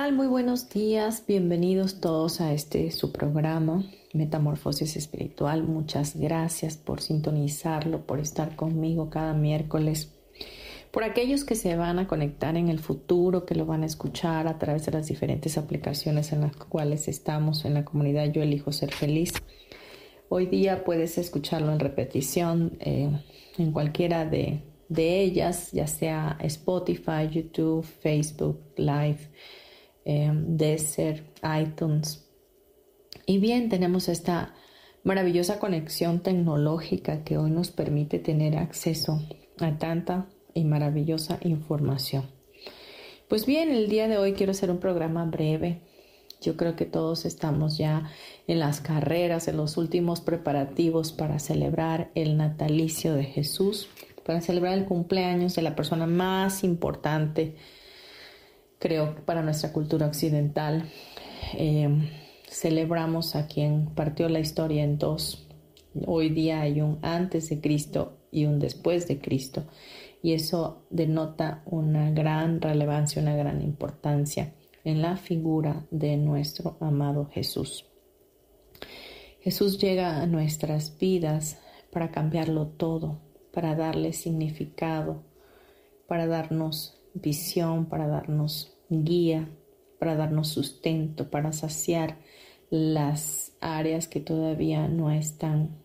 Tal? 0.00 0.14
Muy 0.14 0.28
buenos 0.28 0.70
días. 0.70 1.24
Bienvenidos 1.28 2.00
todos 2.00 2.40
a 2.40 2.54
este 2.54 2.90
su 2.90 3.12
programa 3.12 3.84
Metamorfosis 4.14 4.96
Espiritual. 4.96 5.62
Muchas 5.62 6.16
gracias 6.16 6.78
por 6.78 7.02
sintonizarlo, 7.02 8.06
por 8.06 8.18
estar 8.18 8.56
conmigo 8.56 9.10
cada 9.10 9.34
miércoles. 9.34 10.10
Por 10.90 11.04
aquellos 11.04 11.44
que 11.44 11.54
se 11.54 11.76
van 11.76 11.98
a 11.98 12.08
conectar 12.08 12.56
en 12.56 12.68
el 12.68 12.78
futuro, 12.78 13.44
que 13.44 13.54
lo 13.54 13.66
van 13.66 13.82
a 13.82 13.86
escuchar 13.86 14.48
a 14.48 14.58
través 14.58 14.86
de 14.86 14.92
las 14.92 15.06
diferentes 15.06 15.58
aplicaciones 15.58 16.32
en 16.32 16.40
las 16.40 16.56
cuales 16.56 17.06
estamos 17.06 17.66
en 17.66 17.74
la 17.74 17.84
comunidad 17.84 18.32
Yo 18.32 18.40
Elijo 18.40 18.72
Ser 18.72 18.92
Feliz. 18.92 19.34
Hoy 20.30 20.46
día 20.46 20.82
puedes 20.82 21.18
escucharlo 21.18 21.72
en 21.72 21.78
repetición 21.78 22.78
eh, 22.80 23.10
en 23.58 23.72
cualquiera 23.72 24.24
de, 24.24 24.62
de 24.88 25.20
ellas, 25.20 25.72
ya 25.72 25.86
sea 25.86 26.38
Spotify, 26.40 27.28
YouTube, 27.30 27.84
Facebook 27.84 28.62
Live, 28.78 29.28
eh, 30.04 30.30
Desert, 30.32 31.24
iTunes. 31.42 32.26
Y 33.26 33.38
bien, 33.38 33.68
tenemos 33.68 34.08
esta 34.08 34.54
maravillosa 35.02 35.58
conexión 35.58 36.20
tecnológica 36.20 37.24
que 37.24 37.38
hoy 37.38 37.50
nos 37.50 37.70
permite 37.70 38.18
tener 38.18 38.56
acceso 38.56 39.20
a 39.58 39.78
tanta 39.78 40.26
y 40.54 40.64
maravillosa 40.64 41.38
información. 41.42 42.30
Pues 43.28 43.46
bien, 43.46 43.70
el 43.70 43.88
día 43.88 44.08
de 44.08 44.18
hoy 44.18 44.32
quiero 44.32 44.52
hacer 44.52 44.70
un 44.70 44.78
programa 44.78 45.24
breve. 45.24 45.82
Yo 46.40 46.56
creo 46.56 46.74
que 46.74 46.86
todos 46.86 47.26
estamos 47.26 47.78
ya 47.78 48.10
en 48.46 48.58
las 48.58 48.80
carreras, 48.80 49.46
en 49.46 49.58
los 49.58 49.76
últimos 49.76 50.20
preparativos 50.20 51.12
para 51.12 51.38
celebrar 51.38 52.10
el 52.14 52.36
natalicio 52.36 53.14
de 53.14 53.24
Jesús 53.24 53.88
para 54.24 54.40
celebrar 54.40 54.78
el 54.78 54.84
cumpleaños 54.84 55.54
de 55.54 55.62
la 55.62 55.74
persona 55.74 56.06
más 56.06 56.62
importante, 56.62 57.56
creo, 58.80 59.14
para 59.26 59.42
nuestra 59.42 59.72
cultura 59.72 60.06
occidental. 60.06 60.90
Eh, 61.54 61.88
celebramos 62.48 63.36
a 63.36 63.46
quien 63.46 63.86
partió 63.94 64.28
la 64.28 64.40
historia 64.40 64.82
en 64.82 64.98
dos. 64.98 65.46
Hoy 66.06 66.30
día 66.30 66.62
hay 66.62 66.80
un 66.80 66.98
antes 67.02 67.50
de 67.50 67.60
Cristo 67.60 68.18
y 68.32 68.46
un 68.46 68.58
después 68.58 69.06
de 69.06 69.20
Cristo. 69.20 69.64
Y 70.22 70.32
eso 70.32 70.86
denota 70.90 71.62
una 71.66 72.10
gran 72.10 72.60
relevancia, 72.60 73.22
una 73.22 73.36
gran 73.36 73.62
importancia 73.62 74.54
en 74.82 75.02
la 75.02 75.16
figura 75.16 75.86
de 75.90 76.16
nuestro 76.16 76.76
amado 76.80 77.26
Jesús. 77.26 77.84
Jesús 79.40 79.78
llega 79.78 80.20
a 80.20 80.26
nuestras 80.26 80.98
vidas 80.98 81.58
para 81.92 82.10
cambiarlo 82.10 82.66
todo, 82.66 83.20
para 83.52 83.74
darle 83.74 84.12
significado, 84.12 85.22
para 86.06 86.26
darnos 86.26 86.99
visión, 87.14 87.86
para 87.86 88.06
darnos 88.06 88.76
guía, 88.88 89.48
para 89.98 90.16
darnos 90.16 90.48
sustento, 90.48 91.30
para 91.30 91.52
saciar 91.52 92.18
las 92.70 93.52
áreas 93.60 94.08
que 94.08 94.20
todavía 94.20 94.88
no 94.88 95.10
están 95.10 95.80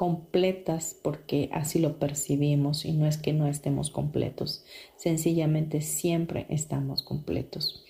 completas 0.00 0.98
porque 1.02 1.50
así 1.52 1.78
lo 1.78 1.98
percibimos 1.98 2.84
y 2.84 2.92
no 2.92 3.06
es 3.06 3.18
que 3.18 3.32
no 3.32 3.46
estemos 3.46 3.90
completos, 3.90 4.64
sencillamente 4.96 5.82
siempre 5.82 6.46
estamos 6.48 7.02
completos. 7.02 7.84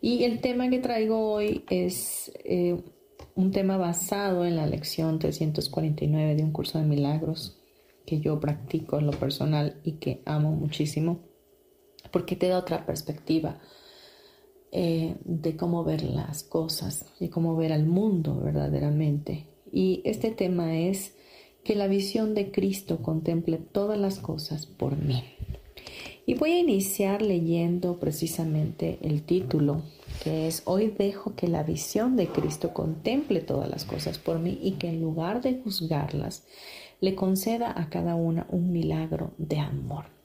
Y 0.00 0.24
el 0.24 0.40
tema 0.40 0.70
que 0.70 0.78
traigo 0.78 1.30
hoy 1.32 1.64
es 1.68 2.32
eh, 2.44 2.80
un 3.34 3.50
tema 3.50 3.76
basado 3.76 4.46
en 4.46 4.56
la 4.56 4.66
lección 4.66 5.18
349 5.18 6.36
de 6.36 6.42
un 6.42 6.52
curso 6.52 6.78
de 6.78 6.86
milagros 6.86 7.58
que 8.06 8.20
yo 8.20 8.40
practico 8.40 8.98
en 8.98 9.06
lo 9.06 9.12
personal 9.12 9.78
y 9.84 9.92
que 9.92 10.22
amo 10.24 10.52
muchísimo, 10.52 11.20
porque 12.10 12.36
te 12.36 12.48
da 12.48 12.58
otra 12.58 12.86
perspectiva 12.86 13.58
eh, 14.72 15.16
de 15.24 15.56
cómo 15.56 15.84
ver 15.84 16.02
las 16.02 16.42
cosas 16.42 17.06
y 17.20 17.28
cómo 17.28 17.56
ver 17.56 17.72
al 17.72 17.86
mundo 17.86 18.40
verdaderamente. 18.40 19.46
Y 19.72 20.02
este 20.04 20.30
tema 20.30 20.78
es 20.78 21.14
que 21.64 21.74
la 21.74 21.86
visión 21.86 22.34
de 22.34 22.50
Cristo 22.50 22.98
contemple 22.98 23.58
todas 23.58 23.98
las 23.98 24.18
cosas 24.18 24.66
por 24.66 24.96
mí. 24.96 25.24
Y 26.26 26.34
voy 26.34 26.52
a 26.52 26.58
iniciar 26.58 27.22
leyendo 27.22 27.98
precisamente 28.00 28.98
el 29.02 29.22
título, 29.22 29.82
que 30.24 30.48
es 30.48 30.62
Hoy 30.64 30.88
dejo 30.88 31.36
que 31.36 31.46
la 31.46 31.62
visión 31.62 32.16
de 32.16 32.26
Cristo 32.26 32.74
contemple 32.74 33.40
todas 33.40 33.70
las 33.70 33.84
cosas 33.84 34.18
por 34.18 34.40
mí 34.40 34.58
y 34.60 34.72
que 34.72 34.88
en 34.88 35.00
lugar 35.00 35.40
de 35.40 35.60
juzgarlas, 35.62 36.44
le 37.00 37.14
conceda 37.14 37.72
a 37.80 37.88
cada 37.90 38.14
una 38.16 38.46
un 38.50 38.72
milagro 38.72 39.32
de 39.38 39.58
amor. 39.58 40.15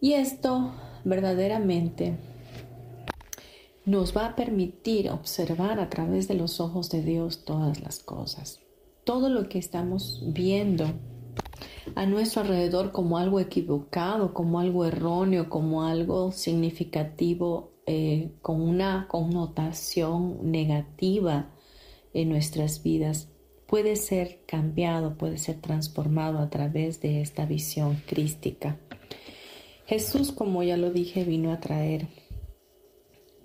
Y 0.00 0.12
esto 0.12 0.72
verdaderamente 1.04 2.16
nos 3.86 4.16
va 4.16 4.26
a 4.26 4.36
permitir 4.36 5.10
observar 5.10 5.80
a 5.80 5.88
través 5.88 6.28
de 6.28 6.34
los 6.34 6.60
ojos 6.60 6.90
de 6.90 7.02
Dios 7.02 7.44
todas 7.44 7.80
las 7.80 8.00
cosas. 8.00 8.60
Todo 9.04 9.28
lo 9.28 9.48
que 9.48 9.58
estamos 9.58 10.22
viendo 10.26 10.86
a 11.94 12.04
nuestro 12.06 12.42
alrededor 12.42 12.92
como 12.92 13.16
algo 13.16 13.38
equivocado, 13.40 14.34
como 14.34 14.58
algo 14.58 14.84
erróneo, 14.84 15.48
como 15.48 15.84
algo 15.84 16.32
significativo, 16.32 17.72
eh, 17.86 18.32
con 18.42 18.60
una 18.60 19.06
connotación 19.08 20.50
negativa 20.50 21.50
en 22.12 22.28
nuestras 22.28 22.82
vidas, 22.82 23.28
puede 23.68 23.94
ser 23.94 24.40
cambiado, 24.46 25.16
puede 25.16 25.38
ser 25.38 25.60
transformado 25.60 26.38
a 26.38 26.50
través 26.50 27.00
de 27.00 27.20
esta 27.20 27.46
visión 27.46 28.02
crística. 28.06 28.76
Jesús, 29.86 30.32
como 30.32 30.62
ya 30.62 30.76
lo 30.76 30.90
dije, 30.90 31.24
vino 31.24 31.52
a 31.52 31.60
traer 31.60 32.08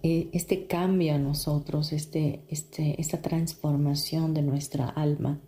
eh, 0.04 0.30
este 0.34 0.66
cambio 0.66 1.14
a 1.14 1.20
nosotros, 1.20 1.94
este, 1.94 2.44
este, 2.50 3.00
esta 3.00 3.22
transformación 3.22 4.34
de 4.34 4.42
nuestra 4.42 4.90
alma. 4.90 5.40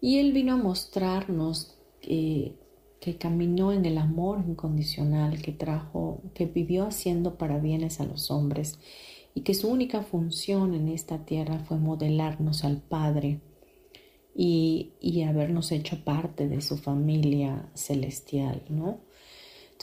Y 0.00 0.18
Él 0.18 0.32
vino 0.32 0.54
a 0.54 0.56
mostrarnos 0.56 1.76
que, 2.00 2.54
que 3.00 3.16
caminó 3.16 3.72
en 3.72 3.84
el 3.84 3.98
amor 3.98 4.44
incondicional, 4.46 5.42
que 5.42 5.52
trajo, 5.52 6.22
que 6.34 6.46
vivió 6.46 6.86
haciendo 6.86 7.36
para 7.36 7.58
bienes 7.58 8.00
a 8.00 8.04
los 8.04 8.30
hombres 8.30 8.78
y 9.34 9.40
que 9.40 9.54
su 9.54 9.68
única 9.68 10.02
función 10.02 10.74
en 10.74 10.88
esta 10.88 11.24
tierra 11.24 11.58
fue 11.58 11.78
modelarnos 11.78 12.64
al 12.64 12.80
Padre 12.80 13.40
y, 14.34 15.22
habernos 15.28 15.70
hecho 15.72 16.02
parte 16.04 16.48
de 16.48 16.60
su 16.60 16.76
familia 16.76 17.68
celestial, 17.74 18.62
¿no? 18.68 19.00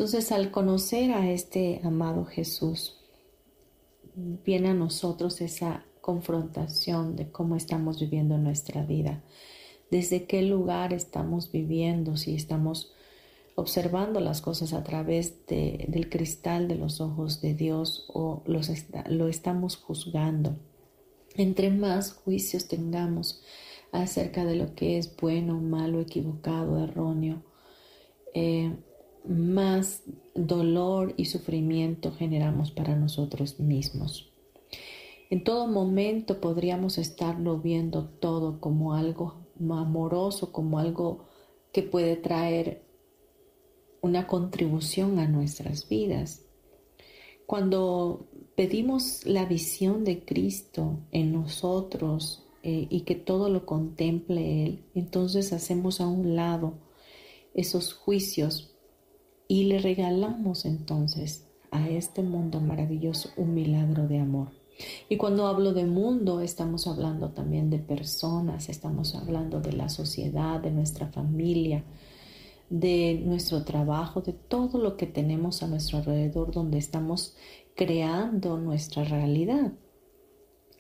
Entonces, 0.01 0.31
al 0.31 0.49
conocer 0.49 1.11
a 1.11 1.29
este 1.29 1.79
amado 1.83 2.25
Jesús, 2.25 2.97
viene 4.15 4.69
a 4.69 4.73
nosotros 4.73 5.41
esa 5.41 5.85
confrontación 6.01 7.15
de 7.15 7.29
cómo 7.29 7.55
estamos 7.55 7.99
viviendo 7.99 8.39
nuestra 8.39 8.81
vida, 8.81 9.21
desde 9.91 10.25
qué 10.25 10.41
lugar 10.41 10.91
estamos 10.91 11.51
viviendo, 11.51 12.17
si 12.17 12.33
estamos 12.33 12.95
observando 13.53 14.19
las 14.21 14.41
cosas 14.41 14.73
a 14.73 14.83
través 14.83 15.45
del 15.45 16.09
cristal 16.09 16.67
de 16.67 16.77
los 16.77 16.99
ojos 16.99 17.39
de 17.39 17.53
Dios 17.53 18.05
o 18.11 18.41
lo 18.47 19.27
estamos 19.27 19.75
juzgando. 19.75 20.55
Entre 21.35 21.69
más 21.69 22.11
juicios 22.11 22.67
tengamos, 22.67 23.43
acerca 23.91 24.45
de 24.45 24.55
lo 24.55 24.73
que 24.73 24.97
es 24.97 25.15
bueno, 25.15 25.59
malo, 25.59 26.01
equivocado, 26.01 26.83
erróneo. 26.83 27.43
Eh, 28.33 28.73
más 29.27 30.03
dolor 30.33 31.13
y 31.17 31.25
sufrimiento 31.25 32.11
generamos 32.11 32.71
para 32.71 32.95
nosotros 32.95 33.59
mismos. 33.59 34.31
En 35.29 35.43
todo 35.43 35.67
momento 35.67 36.41
podríamos 36.41 36.97
estarlo 36.97 37.57
viendo 37.59 38.05
todo 38.05 38.59
como 38.59 38.93
algo 38.93 39.35
amoroso, 39.59 40.51
como 40.51 40.79
algo 40.79 41.25
que 41.71 41.83
puede 41.83 42.17
traer 42.17 42.83
una 44.01 44.27
contribución 44.27 45.19
a 45.19 45.27
nuestras 45.27 45.87
vidas. 45.87 46.43
Cuando 47.45 48.27
pedimos 48.55 49.25
la 49.25 49.45
visión 49.45 50.03
de 50.03 50.25
Cristo 50.25 50.99
en 51.11 51.31
nosotros 51.31 52.45
eh, 52.63 52.87
y 52.89 53.01
que 53.01 53.15
todo 53.15 53.49
lo 53.49 53.65
contemple 53.65 54.65
Él, 54.65 54.85
entonces 54.95 55.53
hacemos 55.53 56.01
a 56.01 56.07
un 56.07 56.35
lado 56.35 56.73
esos 57.53 57.93
juicios 57.93 58.70
y 59.51 59.65
le 59.65 59.79
regalamos 59.79 60.63
entonces 60.63 61.43
a 61.71 61.89
este 61.89 62.21
mundo 62.23 62.61
maravilloso 62.61 63.31
un 63.35 63.53
milagro 63.53 64.07
de 64.07 64.17
amor. 64.17 64.47
Y 65.09 65.17
cuando 65.17 65.45
hablo 65.45 65.73
de 65.73 65.83
mundo, 65.83 66.39
estamos 66.39 66.87
hablando 66.87 67.31
también 67.31 67.69
de 67.69 67.77
personas, 67.77 68.69
estamos 68.69 69.13
hablando 69.13 69.59
de 69.59 69.73
la 69.73 69.89
sociedad, 69.89 70.61
de 70.61 70.71
nuestra 70.71 71.07
familia, 71.07 71.83
de 72.69 73.21
nuestro 73.25 73.65
trabajo, 73.65 74.21
de 74.21 74.31
todo 74.31 74.79
lo 74.79 74.95
que 74.95 75.05
tenemos 75.05 75.63
a 75.63 75.67
nuestro 75.67 75.97
alrededor 75.97 76.53
donde 76.53 76.77
estamos 76.77 77.35
creando 77.75 78.57
nuestra 78.57 79.03
realidad. 79.03 79.73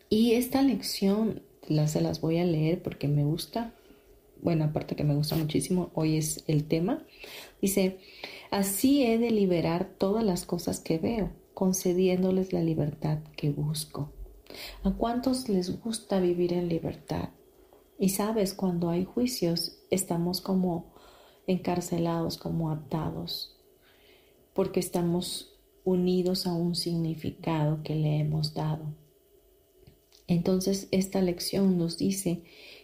Y 0.07 0.35
esta 0.35 0.61
lección 0.61 1.41
se 1.87 1.99
las 1.99 2.21
voy 2.21 2.37
a 2.37 2.45
leer 2.45 2.81
porque 2.81 3.09
me 3.09 3.25
gusta. 3.25 3.73
Bueno, 4.41 4.63
aparte 4.63 4.95
que 4.95 5.03
me 5.03 5.13
gusta 5.13 5.35
muchísimo, 5.35 5.91
hoy 5.93 6.15
es 6.15 6.45
el 6.47 6.63
tema. 6.63 7.03
Dice, 7.61 7.99
así 8.51 9.03
he 9.03 9.17
de 9.17 9.31
liberar 9.31 9.95
todas 9.97 10.23
las 10.23 10.45
cosas 10.45 10.79
que 10.79 10.99
veo, 10.99 11.31
concediéndoles 11.55 12.53
la 12.53 12.61
libertad 12.61 13.19
que 13.35 13.49
busco. 13.49 14.11
¿A 14.83 14.91
cuántos 14.91 15.49
les 15.49 15.81
gusta 15.81 16.19
vivir 16.19 16.53
en 16.53 16.69
libertad? 16.69 17.29
Y 17.97 18.09
sabes, 18.09 18.53
cuando 18.53 18.89
hay 18.89 19.05
juicios, 19.05 19.79
estamos 19.89 20.41
como 20.41 20.91
encarcelados 21.47 22.37
como 22.37 22.71
atados, 22.71 23.57
porque 24.53 24.79
estamos 24.79 25.55
unidos 25.83 26.45
a 26.47 26.53
un 26.53 26.75
significado 26.75 27.81
que 27.83 27.95
le 27.95 28.19
hemos 28.19 28.53
dado. 28.53 28.93
Entonces 30.27 30.87
esta 30.91 31.21
lección 31.21 31.77
nos 31.77 31.97
dice 31.97 32.43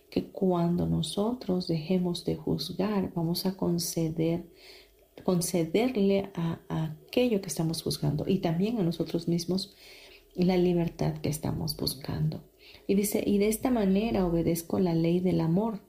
que 0.10 0.32
cuando 0.32 0.88
nosotros 0.88 1.68
dejemos 1.68 2.26
de 2.26 2.36
juzgar, 2.36 3.14
vamos 3.14 3.46
a 3.46 3.56
conceder, 3.56 4.46
concederle 5.28 6.30
a, 6.36 6.62
aquello 6.70 7.42
que 7.42 7.50
estamos 7.50 7.84
juzgando 7.84 8.24
y 8.30 8.38
también 8.38 8.80
a 8.80 8.84
nosotros 8.84 9.28
mismos 9.28 9.76
la 10.36 10.56
libertad 10.56 11.18
que 11.18 11.28
estamos 11.28 11.76
buscando. 11.76 12.46
Y 12.88 12.96
dice, 12.96 13.22
y 13.28 13.38
de 13.38 13.50
esta 13.50 13.70
manera 13.70 14.26
obedezco 14.26 14.80
la 14.80 14.96
ley 14.96 15.20
del 15.20 15.42
amor, 15.42 15.82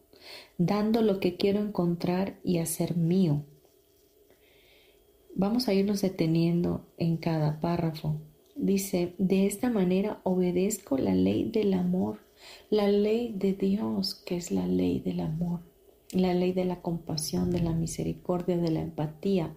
dando 0.57 1.03
lo 1.03 1.21
que 1.21 1.37
quiero 1.37 1.61
encontrar 1.61 2.41
y 2.43 2.59
hacer 2.59 2.97
mío. 2.97 3.45
Vamos 5.37 5.69
a 5.69 5.73
irnos 5.73 6.01
deteniendo 6.01 6.89
en 6.97 7.17
cada 7.17 7.61
párrafo. 7.61 8.21
Dice, 8.57 9.15
de 9.19 9.47
esta 9.47 9.71
manera 9.71 10.21
obedezco 10.25 10.99
la 10.99 11.15
ley 11.15 11.49
del 11.49 11.75
amor, 11.75 12.19
la 12.71 12.89
ley 12.89 13.35
de 13.37 13.53
Dios, 13.53 14.17
que 14.17 14.35
es 14.35 14.51
la 14.51 14.67
ley 14.67 14.99
del 14.99 15.21
amor, 15.21 15.61
la 16.13 16.35
ley 16.35 16.53
de 16.53 16.65
la 16.65 16.81
compasión, 16.81 17.51
de 17.51 17.61
la 17.61 17.73
misericordia, 17.73 18.57
de 18.57 18.71
la 18.71 18.81
empatía, 18.81 19.55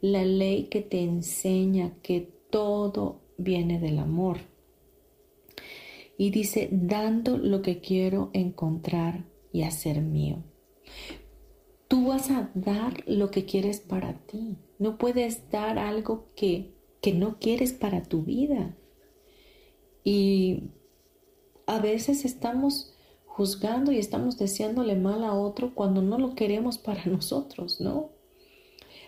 la 0.00 0.24
ley 0.24 0.64
que 0.64 0.80
te 0.80 1.02
enseña 1.02 1.94
que 2.02 2.20
todo 2.50 3.22
viene 3.36 3.80
del 3.80 3.98
amor. 3.98 4.38
Y 6.16 6.30
dice, 6.30 6.68
dando 6.70 7.38
lo 7.38 7.62
que 7.62 7.80
quiero 7.80 8.30
encontrar 8.32 9.24
y 9.52 9.62
hacer 9.62 10.00
mío. 10.00 10.44
Tú 11.88 12.08
vas 12.08 12.30
a 12.30 12.50
dar 12.54 13.02
lo 13.06 13.30
que 13.30 13.44
quieres 13.44 13.80
para 13.80 14.14
ti. 14.26 14.56
No 14.78 14.96
puedes 14.98 15.50
dar 15.50 15.78
algo 15.78 16.28
que, 16.36 16.74
que 17.00 17.12
no 17.12 17.38
quieres 17.38 17.72
para 17.72 18.02
tu 18.02 18.22
vida. 18.22 18.76
Y 20.02 20.70
a 21.66 21.78
veces 21.78 22.24
estamos 22.24 22.93
juzgando 23.34 23.90
y 23.90 23.98
estamos 23.98 24.38
deseándole 24.38 24.94
mal 24.94 25.24
a 25.24 25.34
otro 25.34 25.74
cuando 25.74 26.02
no 26.02 26.18
lo 26.18 26.36
queremos 26.36 26.78
para 26.78 27.04
nosotros, 27.06 27.80
¿no? 27.80 28.10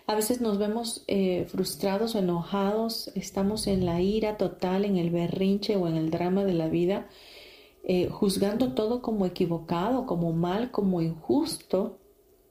A 0.08 0.14
veces 0.14 0.40
nos 0.40 0.58
vemos 0.58 1.05
eh, 1.06 1.46
frustrados 1.49 2.14
o 2.14 2.19
enojados, 2.19 3.11
estamos 3.14 3.67
en 3.67 3.87
la 3.87 4.00
ira 4.00 4.37
total, 4.37 4.84
en 4.84 4.96
el 4.96 5.11
berrinche 5.11 5.76
o 5.76 5.87
en 5.88 5.96
el 5.96 6.11
drama 6.11 6.44
de 6.44 6.55
la 6.55 6.69
vida 6.69 7.08
eh, 7.84 8.08
juzgando 8.08 8.73
todo 8.73 9.00
como 9.00 9.26
equivocado, 9.26 10.06
como 10.06 10.32
mal, 10.32 10.72
como 10.72 11.02
injusto 11.02 11.99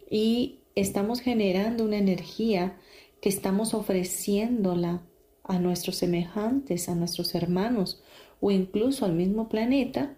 y 0.10 0.60
estamos 0.76 1.20
generando 1.20 1.84
una 1.84 1.98
energía 1.98 2.78
que 3.20 3.28
estamos 3.28 3.74
ofreciéndola 3.74 5.02
a 5.44 5.60
nuestros 5.60 5.98
semejantes, 5.98 6.88
a 6.88 6.96
nuestros 6.96 7.36
hermanos 7.36 8.02
o 8.40 8.50
incluso 8.52 9.04
al 9.04 9.12
mismo 9.12 9.50
planeta. 9.50 10.16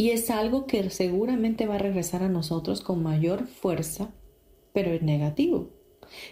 Y 0.00 0.10
es 0.10 0.30
algo 0.30 0.66
que 0.66 0.88
seguramente 0.90 1.66
va 1.66 1.74
a 1.74 1.78
regresar 1.78 2.22
a 2.22 2.28
nosotros 2.28 2.82
con 2.82 3.02
mayor 3.02 3.48
fuerza, 3.48 4.14
pero 4.72 4.92
es 4.92 5.02
negativo. 5.02 5.70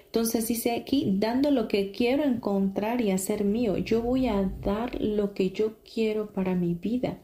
Entonces 0.04 0.46
dice 0.46 0.70
aquí, 0.70 1.16
dando 1.18 1.50
lo 1.50 1.66
que 1.66 1.90
quiero 1.90 2.22
encontrar 2.22 3.00
y 3.00 3.10
hacer 3.10 3.44
mío, 3.44 3.76
yo 3.76 4.02
voy 4.02 4.28
a 4.28 4.40
dar 4.62 5.00
lo 5.00 5.34
que 5.34 5.50
yo 5.50 5.78
quiero 5.82 6.32
para 6.32 6.54
mi 6.54 6.74
vida. 6.74 7.18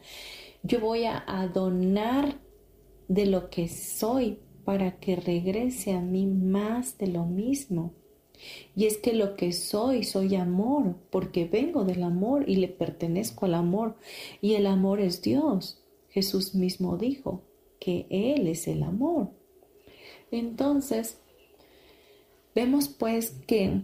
Yo 0.64 0.80
voy 0.80 1.04
a, 1.04 1.24
donar 1.54 2.40
de 3.06 3.26
lo 3.26 3.48
que 3.48 3.68
soy 3.68 4.40
para 4.64 4.98
que 4.98 5.14
regrese 5.14 5.92
a 5.92 6.00
mí 6.00 6.26
más 6.26 6.98
de 6.98 7.06
lo 7.06 7.24
mismo. 7.24 7.94
Y 8.74 8.86
es 8.86 8.96
que 8.96 9.12
lo 9.12 9.36
que 9.36 9.52
soy, 9.52 10.02
soy 10.02 10.34
amor, 10.34 10.96
porque 11.10 11.44
vengo 11.44 11.84
del 11.84 12.02
amor 12.02 12.48
y 12.48 12.56
le 12.56 12.66
pertenezco 12.66 13.46
al 13.46 13.54
amor. 13.54 13.96
Y 14.40 14.54
el 14.54 14.66
amor 14.66 15.00
es 15.00 15.22
Dios. 15.22 15.81
Jesús 16.12 16.54
mismo 16.54 16.96
dijo 16.96 17.42
que 17.80 18.06
Él 18.10 18.46
es 18.46 18.68
el 18.68 18.82
amor. 18.84 19.30
Entonces, 20.30 21.18
Vemos 22.54 22.88
pues 22.88 23.30
que 23.46 23.80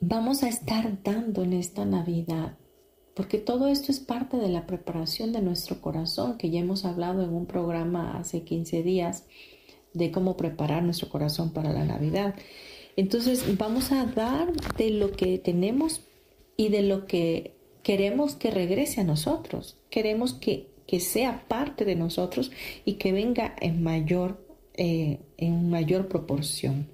vamos 0.00 0.42
a 0.42 0.48
estar 0.48 1.02
dando 1.04 1.44
en 1.44 1.52
esta 1.52 1.84
Navidad, 1.84 2.56
porque 3.14 3.38
todo 3.38 3.68
esto 3.68 3.92
es 3.92 4.00
parte 4.00 4.38
de 4.38 4.48
la 4.48 4.66
preparación 4.66 5.32
de 5.32 5.40
nuestro 5.40 5.80
corazón, 5.80 6.36
que 6.36 6.50
ya 6.50 6.58
hemos 6.58 6.84
hablado 6.84 7.22
en 7.22 7.32
un 7.32 7.46
programa 7.46 8.18
hace 8.18 8.42
15 8.42 8.82
días 8.82 9.24
de 9.94 10.10
cómo 10.10 10.36
preparar 10.36 10.82
nuestro 10.82 11.10
corazón 11.10 11.52
para 11.52 11.72
la 11.72 11.84
Navidad. 11.84 12.34
Entonces 12.96 13.56
vamos 13.56 13.92
a 13.92 14.04
dar 14.04 14.52
de 14.76 14.90
lo 14.90 15.12
que 15.12 15.38
tenemos 15.38 16.00
y 16.56 16.70
de 16.70 16.82
lo 16.82 17.06
que 17.06 17.54
queremos 17.84 18.34
que 18.34 18.50
regrese 18.50 19.02
a 19.02 19.04
nosotros. 19.04 19.78
Queremos 19.90 20.34
que, 20.34 20.71
que 20.92 21.00
sea 21.00 21.48
parte 21.48 21.86
de 21.86 21.96
nosotros 21.96 22.52
y 22.84 22.96
que 22.96 23.12
venga 23.12 23.56
en 23.62 23.82
mayor, 23.82 24.46
eh, 24.74 25.20
mayor 25.40 26.06
proporción. 26.06 26.86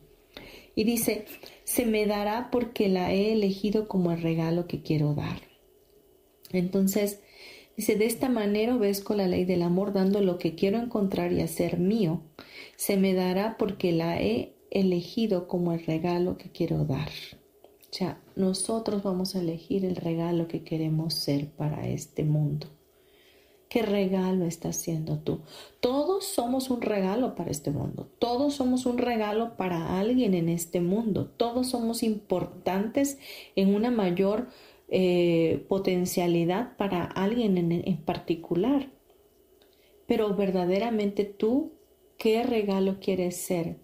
Y 0.76 0.84
dice, 0.84 1.24
se 1.64 1.84
me 1.84 2.06
dará 2.06 2.52
porque 2.52 2.88
la 2.88 3.12
he 3.12 3.32
elegido 3.32 3.88
como 3.88 4.12
el 4.12 4.22
regalo 4.22 4.68
que 4.68 4.82
quiero 4.82 5.14
dar. 5.14 5.40
Entonces, 6.52 7.22
dice, 7.76 7.96
de 7.96 8.06
esta 8.06 8.28
manera 8.28 8.76
obedezco 8.76 9.16
la 9.16 9.26
ley 9.26 9.44
del 9.44 9.62
amor, 9.62 9.92
dando 9.92 10.20
lo 10.20 10.38
que 10.38 10.54
quiero 10.54 10.78
encontrar 10.78 11.32
y 11.32 11.40
hacer 11.40 11.80
mío. 11.80 12.22
Se 12.76 12.96
me 12.96 13.14
dará 13.14 13.56
porque 13.58 13.90
la 13.90 14.22
he 14.22 14.54
elegido 14.70 15.48
como 15.48 15.72
el 15.72 15.84
regalo 15.84 16.38
que 16.38 16.52
quiero 16.52 16.84
dar. 16.84 17.10
O 17.90 17.92
sea, 17.92 18.22
nosotros 18.36 19.02
vamos 19.02 19.34
a 19.34 19.40
elegir 19.40 19.84
el 19.84 19.96
regalo 19.96 20.46
que 20.46 20.62
queremos 20.62 21.14
ser 21.14 21.50
para 21.50 21.88
este 21.88 22.22
mundo. 22.22 22.77
¿Qué 23.68 23.82
regalo 23.82 24.46
estás 24.46 24.78
haciendo 24.78 25.18
tú? 25.18 25.40
Todos 25.80 26.24
somos 26.24 26.70
un 26.70 26.80
regalo 26.80 27.34
para 27.34 27.50
este 27.50 27.70
mundo. 27.70 28.08
Todos 28.18 28.54
somos 28.54 28.86
un 28.86 28.96
regalo 28.96 29.56
para 29.58 30.00
alguien 30.00 30.32
en 30.32 30.48
este 30.48 30.80
mundo. 30.80 31.26
Todos 31.26 31.68
somos 31.68 32.02
importantes 32.02 33.18
en 33.56 33.74
una 33.74 33.90
mayor 33.90 34.48
eh, 34.88 35.66
potencialidad 35.68 36.78
para 36.78 37.04
alguien 37.04 37.58
en, 37.58 37.72
en 37.72 37.96
particular. 37.98 38.88
Pero 40.06 40.34
verdaderamente 40.34 41.24
tú, 41.24 41.72
¿qué 42.16 42.42
regalo 42.44 42.96
quieres 43.00 43.36
ser 43.36 43.76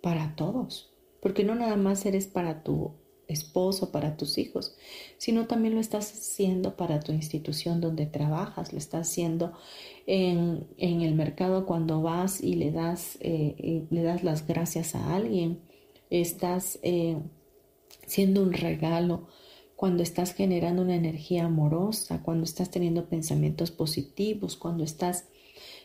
para 0.00 0.34
todos? 0.34 0.92
Porque 1.20 1.44
no 1.44 1.54
nada 1.54 1.76
más 1.76 2.04
eres 2.06 2.26
para 2.26 2.64
tu 2.64 2.90
esposo, 3.32 3.90
para 3.90 4.16
tus 4.16 4.38
hijos, 4.38 4.76
sino 5.18 5.46
también 5.46 5.74
lo 5.74 5.80
estás 5.80 6.12
haciendo 6.12 6.76
para 6.76 7.00
tu 7.00 7.12
institución 7.12 7.80
donde 7.80 8.06
trabajas, 8.06 8.72
lo 8.72 8.78
estás 8.78 9.08
haciendo 9.08 9.52
en, 10.06 10.66
el 10.78 11.14
mercado 11.14 11.66
cuando 11.66 12.02
vas 12.02 12.40
y 12.40 12.54
le 12.54 12.70
das, 12.70 13.18
eh, 13.20 13.84
le 13.90 14.02
das 14.02 14.22
las 14.22 14.46
gracias 14.46 14.94
a 14.94 15.14
alguien, 15.14 15.60
estás 16.10 16.78
eh, 16.82 17.16
siendo 18.06 18.42
un 18.42 18.52
regalo, 18.52 19.28
cuando 19.82 20.04
estás 20.04 20.32
generando 20.32 20.82
una 20.82 20.94
energía 20.94 21.46
amorosa, 21.46 22.22
cuando 22.22 22.44
estás 22.44 22.70
teniendo 22.70 23.08
pensamientos 23.08 23.72
positivos, 23.72 24.56
cuando 24.56 24.84
estás 24.84 25.24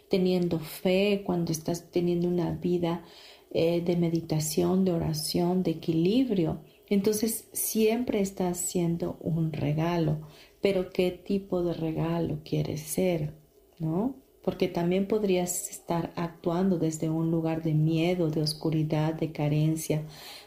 teniendo 0.08 0.60
fe, 0.60 1.24
cuando 1.25 1.51
estás 1.51 1.89
teniendo 1.89 2.27
una 2.27 2.51
vida 2.51 3.04
eh, 3.50 3.82
de 3.82 3.96
meditación, 3.96 4.86
de 4.86 4.92
oración, 4.92 5.63
de 5.63 5.72
equilibrio. 5.72 6.62
Entonces 6.89 7.48
siempre 7.51 8.22
estás 8.22 8.58
siendo 8.58 9.17
un 9.20 9.51
regalo, 9.51 10.20
pero 10.62 10.89
¿qué 10.89 11.12
tipo 11.12 11.63
de 11.63 11.74
regalo 11.74 12.39
quieres 12.44 12.82
ser? 12.82 13.34
¿No? 13.79 14.15
Porque 14.41 14.70
también 14.70 15.08
podrías 15.08 15.70
estar 15.70 16.13
actuando 16.15 16.77
desde 16.77 17.10
un 17.10 17.29
lugar 17.32 17.62
de 17.62 17.74
miedo, 17.74 18.29
de 18.29 18.41
oscuridad, 18.41 19.13
de 19.13 19.34
carencia, 19.34 20.03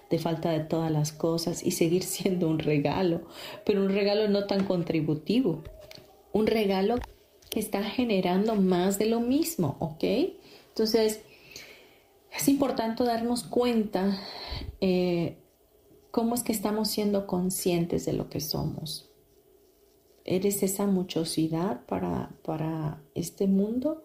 de 0.08 0.18
falta 0.18 0.50
de 0.50 0.60
todas 0.60 0.90
las 0.90 1.12
cosas 1.12 1.62
y 1.62 1.72
seguir 1.72 2.02
siendo 2.04 2.48
un 2.48 2.58
regalo, 2.58 3.22
pero 3.66 3.82
un 3.82 3.90
regalo 3.90 4.28
no 4.28 4.46
tan 4.46 4.64
contributivo, 4.64 5.62
un 6.32 6.46
regalo 6.46 6.96
que 7.50 7.60
está 7.60 7.82
generando 7.82 8.54
más 8.54 8.98
de 8.98 9.06
lo 9.06 9.20
mismo, 9.20 9.76
¿ok? 9.80 10.04
Entonces, 10.68 11.20
es 12.32 12.48
importante 12.48 13.04
darnos 13.04 13.42
cuenta 13.42 14.18
eh, 14.80 15.36
cómo 16.10 16.34
es 16.34 16.42
que 16.42 16.52
estamos 16.52 16.88
siendo 16.88 17.26
conscientes 17.26 18.04
de 18.04 18.12
lo 18.12 18.28
que 18.28 18.40
somos. 18.40 19.10
¿Eres 20.24 20.62
esa 20.62 20.86
muchosidad 20.86 21.84
para, 21.86 22.30
para 22.44 23.02
este 23.14 23.46
mundo, 23.46 24.04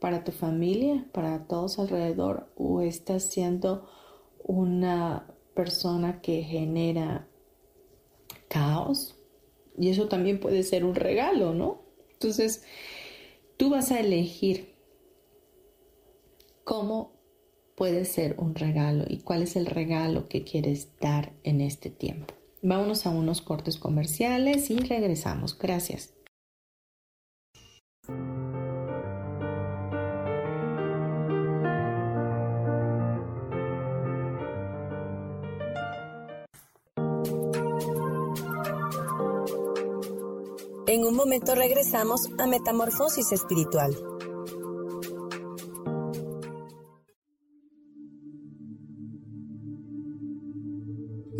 para 0.00 0.24
tu 0.24 0.32
familia, 0.32 1.06
para 1.12 1.46
todos 1.46 1.78
alrededor? 1.78 2.52
¿O 2.56 2.80
estás 2.80 3.24
siendo 3.24 3.88
una 4.44 5.26
persona 5.54 6.20
que 6.20 6.42
genera 6.42 7.28
caos? 8.48 9.16
Y 9.78 9.88
eso 9.88 10.08
también 10.08 10.38
puede 10.38 10.62
ser 10.62 10.84
un 10.84 10.94
regalo, 10.94 11.54
¿no? 11.54 11.82
Entonces, 12.12 12.62
tú 13.56 13.70
vas 13.70 13.90
a 13.90 14.00
elegir 14.00 14.74
cómo 16.64 17.21
puede 17.76 18.04
ser 18.04 18.36
un 18.38 18.54
regalo 18.54 19.04
y 19.08 19.18
cuál 19.18 19.42
es 19.42 19.56
el 19.56 19.66
regalo 19.66 20.28
que 20.28 20.44
quieres 20.44 20.88
dar 21.00 21.32
en 21.42 21.60
este 21.60 21.90
tiempo. 21.90 22.34
Vámonos 22.62 23.06
a 23.06 23.10
unos 23.10 23.40
cortes 23.40 23.76
comerciales 23.76 24.70
y 24.70 24.76
regresamos. 24.78 25.58
Gracias. 25.58 26.14
En 40.86 41.04
un 41.04 41.16
momento 41.16 41.54
regresamos 41.54 42.20
a 42.38 42.46
Metamorfosis 42.46 43.32
Espiritual. 43.32 44.11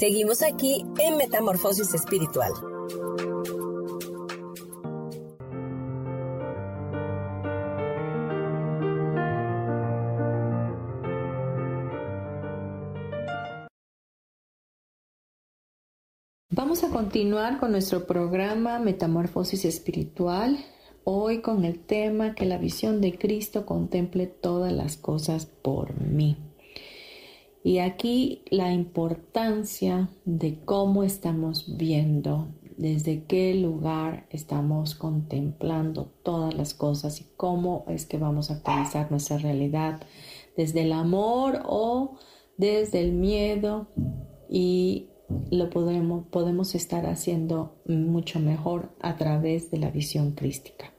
Seguimos 0.00 0.42
aquí 0.42 0.82
en 0.98 1.18
Metamorfosis 1.18 1.92
Espiritual. 1.92 2.50
Vamos 16.48 16.82
a 16.82 16.88
continuar 16.88 17.60
con 17.60 17.72
nuestro 17.72 18.06
programa 18.06 18.78
Metamorfosis 18.78 19.66
Espiritual, 19.66 20.64
hoy 21.04 21.42
con 21.42 21.66
el 21.66 21.78
tema 21.78 22.34
que 22.34 22.46
la 22.46 22.56
visión 22.56 23.02
de 23.02 23.18
Cristo 23.18 23.66
contemple 23.66 24.28
todas 24.28 24.72
las 24.72 24.96
cosas 24.96 25.44
por 25.44 26.00
mí. 26.00 26.49
Y 27.62 27.78
aquí 27.78 28.42
la 28.50 28.72
importancia 28.72 30.08
de 30.24 30.58
cómo 30.64 31.04
estamos 31.04 31.76
viendo, 31.76 32.48
desde 32.78 33.24
qué 33.24 33.54
lugar 33.54 34.26
estamos 34.30 34.94
contemplando 34.94 36.10
todas 36.22 36.54
las 36.54 36.72
cosas 36.72 37.20
y 37.20 37.26
cómo 37.36 37.84
es 37.88 38.06
que 38.06 38.16
vamos 38.16 38.50
a 38.50 38.54
actualizar 38.54 39.10
nuestra 39.10 39.36
realidad, 39.36 40.00
desde 40.56 40.82
el 40.82 40.92
amor 40.92 41.62
o 41.66 42.16
desde 42.56 43.00
el 43.00 43.12
miedo 43.12 43.88
y 44.48 45.08
lo 45.50 45.68
podremos, 45.68 46.26
podemos 46.28 46.74
estar 46.74 47.06
haciendo 47.06 47.76
mucho 47.86 48.40
mejor 48.40 48.90
a 49.00 49.16
través 49.16 49.70
de 49.70 49.78
la 49.78 49.90
visión 49.90 50.32
crística. 50.32 50.92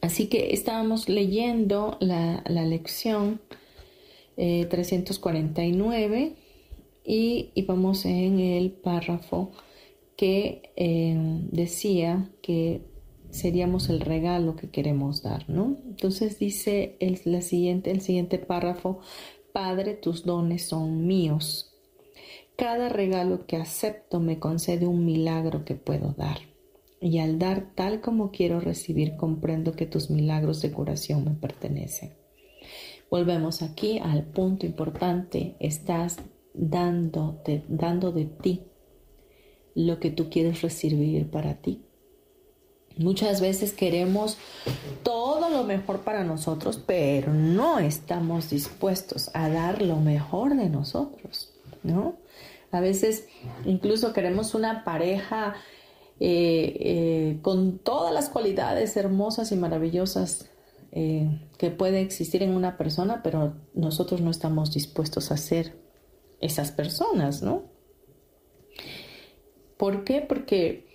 Así 0.00 0.28
que 0.28 0.52
estábamos 0.52 1.08
leyendo 1.08 1.96
la, 2.00 2.44
la 2.46 2.64
lección 2.64 3.40
349 4.36 6.22
eh, 7.04 7.50
y, 7.54 7.62
vamos 7.62 8.04
en 8.04 8.40
el 8.40 8.72
párrafo 8.72 9.52
que 10.16 10.70
eh, 10.76 11.16
decía 11.50 12.30
que 12.42 12.82
seríamos 13.30 13.88
el 13.90 14.00
regalo 14.00 14.56
que 14.56 14.70
queremos 14.70 15.22
dar, 15.22 15.48
¿no? 15.50 15.76
Entonces 15.86 16.38
dice 16.38 16.96
el, 17.00 17.20
la 17.24 17.42
siguiente, 17.42 17.90
el 17.90 18.00
siguiente 18.00 18.38
párrafo, 18.38 19.00
Padre, 19.52 19.94
tus 19.94 20.24
dones 20.24 20.66
son 20.66 21.06
míos. 21.06 21.74
Cada 22.56 22.88
regalo 22.88 23.46
que 23.46 23.56
acepto 23.56 24.20
me 24.20 24.38
concede 24.38 24.86
un 24.86 25.04
milagro 25.04 25.64
que 25.64 25.74
puedo 25.74 26.14
dar. 26.16 26.38
Y 27.00 27.18
al 27.18 27.38
dar 27.38 27.74
tal 27.74 28.00
como 28.00 28.30
quiero 28.30 28.60
recibir, 28.60 29.16
comprendo 29.16 29.72
que 29.72 29.86
tus 29.86 30.10
milagros 30.10 30.62
de 30.62 30.72
curación 30.72 31.24
me 31.24 31.32
pertenecen. 31.32 32.23
Volvemos 33.10 33.62
aquí 33.62 33.98
al 33.98 34.24
punto 34.24 34.66
importante. 34.66 35.56
Estás 35.60 36.18
dando, 36.52 37.42
dando 37.68 38.12
de 38.12 38.24
ti 38.24 38.62
lo 39.74 39.98
que 39.98 40.10
tú 40.10 40.30
quieres 40.30 40.62
recibir 40.62 41.30
para 41.30 41.54
ti. 41.54 41.84
Muchas 42.96 43.40
veces 43.40 43.72
queremos 43.72 44.38
todo 45.02 45.50
lo 45.50 45.64
mejor 45.64 46.00
para 46.00 46.22
nosotros, 46.22 46.80
pero 46.86 47.34
no 47.34 47.80
estamos 47.80 48.50
dispuestos 48.50 49.30
a 49.34 49.48
dar 49.48 49.82
lo 49.82 49.96
mejor 49.96 50.56
de 50.56 50.68
nosotros, 50.68 51.52
¿no? 51.82 52.18
A 52.70 52.80
veces 52.80 53.26
incluso 53.64 54.12
queremos 54.12 54.54
una 54.54 54.84
pareja 54.84 55.54
eh, 56.20 56.76
eh, 56.78 57.38
con 57.42 57.78
todas 57.78 58.14
las 58.14 58.28
cualidades 58.28 58.96
hermosas 58.96 59.50
y 59.50 59.56
maravillosas 59.56 60.48
eh, 60.96 61.28
que 61.58 61.72
puede 61.72 62.00
existir 62.00 62.44
en 62.44 62.54
una 62.54 62.76
persona, 62.76 63.20
pero 63.24 63.56
nosotros 63.74 64.20
no 64.20 64.30
estamos 64.30 64.72
dispuestos 64.72 65.32
a 65.32 65.36
ser 65.36 65.76
esas 66.40 66.70
personas, 66.70 67.42
¿no? 67.42 67.64
¿Por 69.76 70.04
qué? 70.04 70.20
Porque 70.20 70.86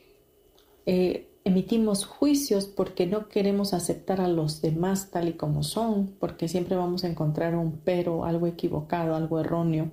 eh, 0.85 1.27
emitimos 1.43 2.05
juicios 2.05 2.65
porque 2.65 3.07
no 3.07 3.27
queremos 3.27 3.73
aceptar 3.73 4.21
a 4.21 4.29
los 4.29 4.61
demás 4.61 5.11
tal 5.11 5.27
y 5.27 5.33
como 5.33 5.63
son, 5.63 6.15
porque 6.17 6.47
siempre 6.47 6.77
vamos 6.77 7.03
a 7.03 7.09
encontrar 7.09 7.53
un 7.55 7.81
pero, 7.83 8.23
algo 8.23 8.47
equivocado, 8.47 9.15
algo 9.15 9.41
erróneo, 9.41 9.91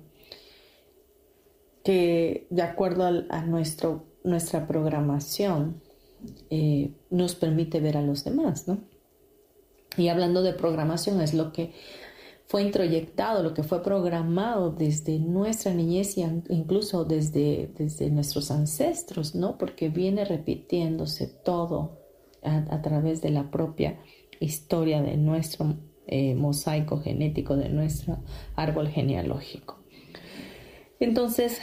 que 1.83 2.47
de 2.49 2.61
acuerdo 2.61 3.25
a, 3.29 3.41
nuestro, 3.41 4.05
nuestra 4.23 4.67
programación 4.67 5.81
eh, 6.49 6.93
nos 7.09 7.35
permite 7.35 7.81
ver 7.81 7.97
a 7.97 8.01
los 8.01 8.23
demás, 8.23 8.69
¿no? 8.69 8.77
Y 9.97 10.09
hablando 10.09 10.43
de 10.43 10.53
programación, 10.53 11.21
es 11.21 11.33
lo 11.33 11.51
que 11.51 11.73
fue 12.47 12.61
introyectado, 12.61 13.43
lo 13.43 13.53
que 13.53 13.63
fue 13.63 13.83
programado 13.83 14.71
desde 14.71 15.19
nuestra 15.19 15.73
niñez 15.73 16.17
y 16.17 16.21
incluso 16.49 17.03
desde, 17.03 17.69
desde 17.77 18.09
nuestros 18.09 18.51
ancestros, 18.51 19.35
¿no? 19.35 19.57
Porque 19.57 19.89
viene 19.89 20.23
repitiéndose 20.23 21.27
todo 21.27 21.99
a, 22.41 22.81
través 22.81 23.21
de 23.21 23.31
la 23.31 23.51
propia 23.51 23.99
historia 24.39 25.01
de 25.01 25.17
nuestro 25.17 25.75
eh, 26.05 26.35
mosaico 26.35 27.01
genético, 27.01 27.57
de 27.57 27.67
nuestro 27.67 28.19
árbol 28.55 28.87
genealógico. 28.87 29.79
Entonces, 31.01 31.59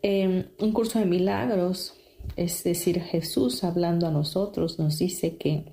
em, 0.00 0.46
un 0.58 0.72
curso 0.72 0.98
de 0.98 1.04
milagros, 1.04 1.94
es 2.36 2.64
decir, 2.64 3.00
Jesús 3.00 3.64
hablando 3.64 4.06
a 4.06 4.10
nosotros, 4.10 4.78
nos 4.78 4.98
dice 4.98 5.36
que 5.36 5.71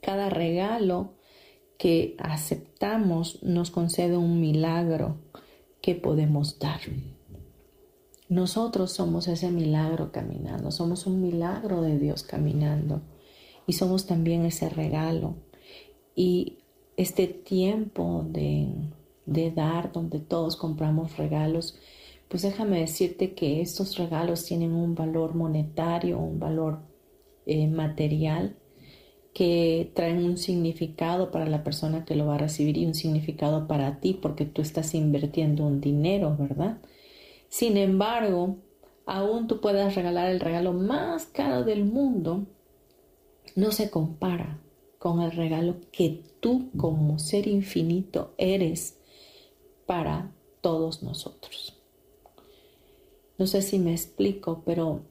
cada 0.00 0.30
regalo 0.30 1.14
que 1.78 2.16
aceptamos 2.18 3.42
nos 3.42 3.70
concede 3.70 4.16
un 4.16 4.40
milagro 4.40 5.16
que 5.80 5.94
podemos 5.94 6.58
dar. 6.58 6.80
Nosotros 8.28 8.92
somos 8.92 9.28
ese 9.28 9.50
milagro 9.50 10.10
caminando, 10.10 10.70
somos 10.72 11.06
un 11.06 11.22
milagro 11.22 11.82
de 11.82 11.98
Dios 11.98 12.22
caminando 12.22 13.02
y 13.66 13.74
somos 13.74 14.06
también 14.06 14.44
ese 14.44 14.68
regalo. 14.68 15.36
Y 16.14 16.58
este 16.96 17.26
tiempo 17.26 18.26
de, 18.28 18.90
dar 19.54 19.92
donde 19.92 20.18
todos 20.18 20.56
compramos 20.56 21.16
regalos, 21.18 21.78
pues 22.28 22.42
déjame 22.42 22.80
decirte 22.80 23.34
que 23.34 23.60
estos 23.60 23.96
regalos 23.96 24.44
tienen 24.44 24.72
un 24.72 24.94
valor 24.94 25.34
monetario, 25.34 26.18
un 26.18 26.40
valor 26.40 26.80
eh, 27.44 27.68
material 27.68 28.56
que 29.36 29.92
traen 29.92 30.24
un 30.24 30.38
significado 30.38 31.30
para 31.30 31.44
la 31.44 31.62
persona 31.62 32.06
que 32.06 32.14
lo 32.14 32.24
va 32.24 32.36
a 32.36 32.38
recibir 32.38 32.78
y 32.78 32.86
un 32.86 32.94
significado 32.94 33.66
para 33.68 34.00
ti 34.00 34.14
porque 34.14 34.46
tú 34.46 34.62
estás 34.62 34.94
invirtiendo 34.94 35.66
un 35.66 35.82
dinero, 35.82 36.34
¿verdad? 36.38 36.78
Sin 37.50 37.76
embargo, 37.76 38.56
aún 39.04 39.46
tú 39.46 39.60
puedas 39.60 39.94
regalar 39.94 40.30
el 40.30 40.40
regalo 40.40 40.72
más 40.72 41.26
caro 41.26 41.64
del 41.64 41.84
mundo, 41.84 42.46
no 43.56 43.72
se 43.72 43.90
compara 43.90 44.58
con 44.98 45.20
el 45.20 45.32
regalo 45.32 45.82
que 45.92 46.22
tú 46.40 46.70
como 46.74 47.18
ser 47.18 47.46
infinito 47.46 48.32
eres 48.38 48.96
para 49.84 50.32
todos 50.62 51.02
nosotros. 51.02 51.78
No 53.36 53.46
sé 53.46 53.60
si 53.60 53.78
me 53.78 53.92
explico, 53.92 54.62
pero 54.64 55.02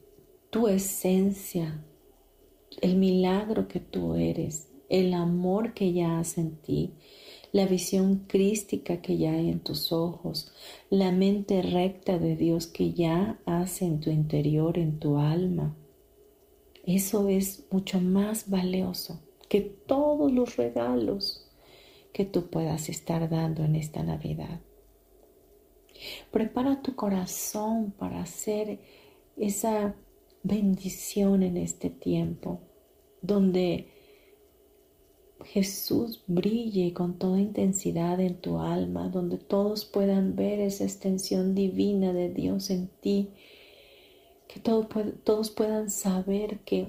tu 0.50 0.66
esencia 0.66 1.80
el 2.80 2.96
milagro 2.96 3.68
que 3.68 3.80
tú 3.80 4.14
eres, 4.14 4.68
el 4.88 5.14
amor 5.14 5.74
que 5.74 5.92
ya 5.92 6.18
has 6.18 6.38
en 6.38 6.56
ti, 6.56 6.94
la 7.52 7.66
visión 7.66 8.24
crística 8.26 9.00
que 9.00 9.16
ya 9.16 9.32
hay 9.32 9.48
en 9.50 9.60
tus 9.60 9.92
ojos, 9.92 10.52
la 10.90 11.12
mente 11.12 11.62
recta 11.62 12.18
de 12.18 12.36
Dios 12.36 12.66
que 12.66 12.92
ya 12.92 13.38
hace 13.46 13.86
en 13.86 14.00
tu 14.00 14.10
interior, 14.10 14.78
en 14.78 14.98
tu 14.98 15.18
alma. 15.18 15.74
Eso 16.84 17.28
es 17.28 17.66
mucho 17.70 18.00
más 18.00 18.48
valioso 18.48 19.20
que 19.48 19.60
todos 19.60 20.32
los 20.32 20.56
regalos 20.56 21.50
que 22.12 22.24
tú 22.24 22.48
puedas 22.48 22.88
estar 22.88 23.28
dando 23.28 23.64
en 23.64 23.76
esta 23.76 24.02
Navidad. 24.02 24.60
Prepara 26.30 26.82
tu 26.82 26.94
corazón 26.94 27.92
para 27.92 28.22
hacer 28.22 28.80
esa 29.36 29.94
bendición 30.42 31.42
en 31.42 31.56
este 31.56 31.90
tiempo, 31.90 32.60
donde 33.26 33.88
Jesús 35.44 36.22
brille 36.26 36.92
con 36.92 37.18
toda 37.18 37.40
intensidad 37.40 38.20
en 38.20 38.36
tu 38.40 38.58
alma, 38.58 39.08
donde 39.08 39.38
todos 39.38 39.84
puedan 39.84 40.34
ver 40.34 40.60
esa 40.60 40.84
extensión 40.84 41.54
divina 41.54 42.12
de 42.12 42.30
Dios 42.30 42.70
en 42.70 42.88
ti, 42.88 43.30
que 44.48 44.60
todos 44.60 45.50
puedan 45.50 45.90
saber 45.90 46.60
que, 46.60 46.88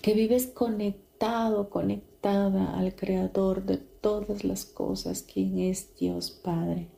que 0.00 0.14
vives 0.14 0.46
conectado, 0.46 1.70
conectada 1.70 2.78
al 2.78 2.94
Creador 2.94 3.64
de 3.64 3.78
todas 3.78 4.44
las 4.44 4.64
cosas, 4.64 5.22
quien 5.22 5.58
es 5.58 5.94
Dios 5.96 6.30
Padre. 6.30 6.88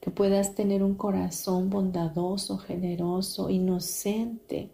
Que 0.00 0.10
puedas 0.10 0.54
tener 0.54 0.82
un 0.82 0.94
corazón 0.94 1.70
bondadoso, 1.70 2.56
generoso, 2.56 3.50
inocente, 3.50 4.70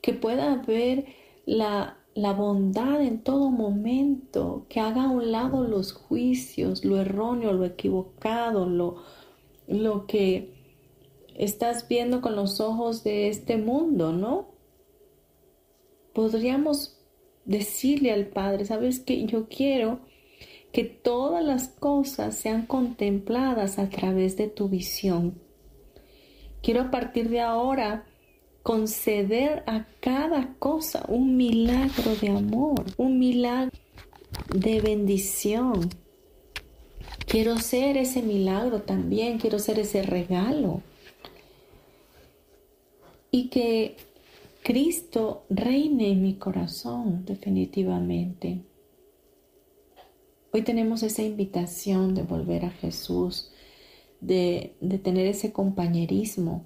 que 0.00 0.12
pueda 0.12 0.56
ver 0.56 1.06
la, 1.46 1.96
la 2.14 2.32
bondad 2.32 3.00
en 3.00 3.22
todo 3.22 3.50
momento, 3.50 4.66
que 4.68 4.80
haga 4.80 5.04
a 5.04 5.10
un 5.10 5.32
lado 5.32 5.64
los 5.64 5.92
juicios, 5.92 6.84
lo 6.84 7.00
erróneo, 7.00 7.52
lo 7.52 7.64
equivocado, 7.64 8.66
lo, 8.66 8.96
lo 9.66 10.06
que 10.06 10.52
estás 11.34 11.88
viendo 11.88 12.20
con 12.20 12.36
los 12.36 12.60
ojos 12.60 13.04
de 13.04 13.28
este 13.28 13.56
mundo, 13.56 14.12
¿no? 14.12 14.48
Podríamos 16.12 16.98
decirle 17.44 18.12
al 18.12 18.26
Padre, 18.26 18.64
¿sabes 18.64 19.00
qué? 19.00 19.24
Yo 19.26 19.48
quiero 19.48 20.00
que 20.72 20.84
todas 20.84 21.44
las 21.44 21.68
cosas 21.68 22.34
sean 22.34 22.66
contempladas 22.66 23.78
a 23.78 23.88
través 23.88 24.36
de 24.36 24.48
tu 24.48 24.68
visión. 24.68 25.40
Quiero 26.62 26.82
a 26.82 26.90
partir 26.90 27.28
de 27.30 27.40
ahora 27.40 28.04
conceder 28.66 29.62
a 29.68 29.86
cada 30.00 30.56
cosa 30.58 31.04
un 31.06 31.36
milagro 31.36 32.16
de 32.20 32.30
amor, 32.30 32.84
un 32.96 33.16
milagro 33.16 33.70
de 34.52 34.80
bendición. 34.80 35.88
Quiero 37.28 37.60
ser 37.60 37.96
ese 37.96 38.22
milagro 38.22 38.82
también, 38.82 39.38
quiero 39.38 39.60
ser 39.60 39.78
ese 39.78 40.02
regalo. 40.02 40.82
Y 43.30 43.50
que 43.50 43.98
Cristo 44.64 45.44
reine 45.48 46.10
en 46.10 46.22
mi 46.22 46.34
corazón 46.34 47.24
definitivamente. 47.24 48.62
Hoy 50.52 50.62
tenemos 50.62 51.04
esa 51.04 51.22
invitación 51.22 52.16
de 52.16 52.24
volver 52.24 52.64
a 52.64 52.70
Jesús, 52.70 53.52
de, 54.20 54.74
tener 55.04 55.28
ese 55.28 55.52
compañerismo. 55.52 56.64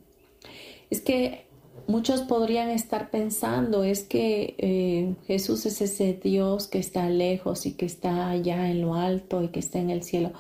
Es 0.89 1.03
que 1.03 1.50
muchos 1.87 2.23
podrían 2.23 2.71
estar 2.71 3.11
pensando, 3.11 3.85
es 3.85 4.03
que 4.03 4.55
eh, 4.59 5.15
Jesús 5.27 5.67
es 5.67 5.81
ese 5.81 6.15
Dios 6.15 6.67
que 6.69 6.79
está 6.79 7.09
lejos 7.09 7.67
y 7.67 7.73
que 7.73 7.87
está 7.87 8.31
allá 8.31 8.71
en 8.71 8.81
lo 8.81 8.95
alto 8.95 9.43
y 9.43 9.49
que 9.49 9.61
está 9.61 9.79
en 9.79 9.91
el 9.91 10.03
cielo. 10.03 10.33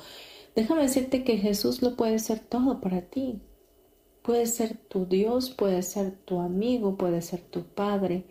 Déjame 0.54 0.82
decirte 0.82 1.24
que 1.24 1.38
Jesús 1.38 1.82
lo 1.82 1.96
puede 1.96 2.18
ser 2.18 2.40
todo 2.40 2.80
para 2.80 3.02
ti. 3.02 3.40
Puede 4.22 4.46
ser 4.46 4.76
tu 4.76 5.06
Dios, 5.06 5.50
puede 5.50 5.82
ser 5.82 6.12
tu 6.12 6.40
amigo, 6.40 6.96
puede 6.96 7.22
ser 7.22 7.40
tu 7.40 7.62
padre, 7.64 8.24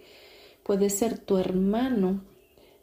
puede 0.64 0.90
ser 0.90 1.18
tu 1.18 1.38
hermano, 1.38 2.24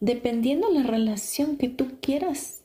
dependiendo 0.01 0.71
la 0.71 0.83
relación 0.83 1.57
que 1.57 1.69
tú 1.69 1.87
quieras 2.01 2.63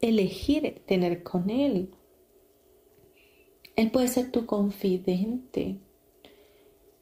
elegir 0.00 0.82
tener 0.86 1.22
con 1.22 1.48
Él. 1.48 1.90
Él 3.76 3.90
puede 3.90 4.08
ser 4.08 4.30
tu 4.30 4.44
confidente. 4.44 5.78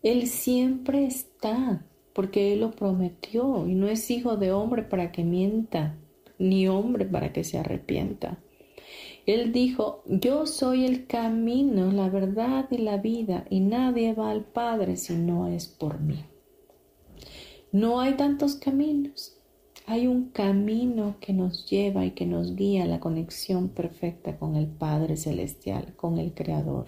Él 0.03 0.27
siempre 0.29 1.05
está, 1.05 1.85
porque 2.15 2.53
Él 2.53 2.61
lo 2.61 2.71
prometió 2.71 3.67
y 3.69 3.75
no 3.75 3.89
es 3.89 4.11
hijo 4.11 4.37
de 4.37 4.53
hombre 4.53 4.83
para 4.83 5.13
que 5.13 5.25
mienta, 5.25 5.99
ni 6.39 6.69
hombre 6.69 7.05
para 7.05 7.33
que 7.33 7.45
se 7.45 7.59
arrepienta. 7.59 8.39
Él 9.27 9.53
dijo, 9.53 10.03
yo 10.07 10.47
soy 10.47 10.87
el 10.87 11.07
camino, 11.07 11.93
la 11.93 12.09
verdad 12.09 12.67
y 12.71 12.79
la 12.79 12.97
vida, 12.97 13.45
y 13.51 13.61
nadie 13.61 14.15
va 14.15 14.31
al 14.31 14.45
Padre 14.45 14.97
si 14.97 15.15
no 15.15 15.47
es 15.49 15.69
por 15.69 16.01
mí. 16.01 16.25
No 17.71 18.01
hay 18.01 18.15
tantos 18.15 18.57
caminos, 18.57 19.37
hay 19.87 20.07
un 20.07 20.31
camino 20.31 21.17
que 21.21 21.33
nos 21.33 21.69
lleva 21.69 22.07
y 22.07 22.13
que 22.13 22.27
nos 22.27 22.57
guía 22.57 22.85
a 22.85 22.87
la 22.87 23.01
conexión 23.01 23.69
perfecta 23.69 24.39
con 24.39 24.57
el 24.57 24.67
Padre 24.67 25.17
Celestial, 25.17 25.95
con 25.95 26.19
el 26.19 26.33
Creador. 26.33 26.87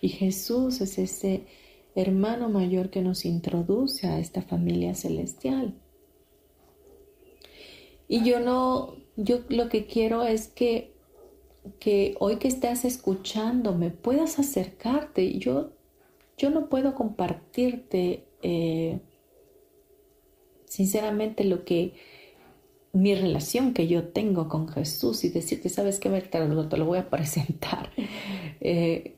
Y 0.00 0.10
Jesús 0.10 0.80
es 0.80 0.98
ese 0.98 1.46
hermano 1.94 2.48
mayor 2.48 2.90
que 2.90 3.02
nos 3.02 3.24
introduce 3.24 4.06
a 4.06 4.18
esta 4.18 4.42
familia 4.42 4.94
celestial. 4.94 5.74
Y 8.08 8.24
yo 8.24 8.40
no, 8.40 8.96
yo 9.16 9.40
lo 9.48 9.68
que 9.68 9.86
quiero 9.86 10.24
es 10.24 10.48
que, 10.48 10.94
que 11.78 12.14
hoy 12.18 12.36
que 12.36 12.48
estás 12.48 12.84
escuchando 12.84 13.74
me 13.74 13.90
puedas 13.90 14.38
acercarte. 14.38 15.38
Yo, 15.38 15.70
yo 16.36 16.50
no 16.50 16.68
puedo 16.68 16.94
compartirte 16.94 18.24
eh, 18.42 19.00
sinceramente 20.66 21.44
lo 21.44 21.64
que 21.64 21.94
mi 22.92 23.14
relación 23.14 23.72
que 23.72 23.86
yo 23.88 24.08
tengo 24.08 24.48
con 24.48 24.68
Jesús 24.68 25.24
y 25.24 25.30
decirte, 25.30 25.68
sabes 25.68 25.98
qué, 25.98 26.10
te 26.10 26.46
lo, 26.46 26.68
te 26.68 26.76
lo 26.76 26.84
voy 26.84 26.98
a 26.98 27.10
presentar, 27.10 27.90
eh, 28.60 29.16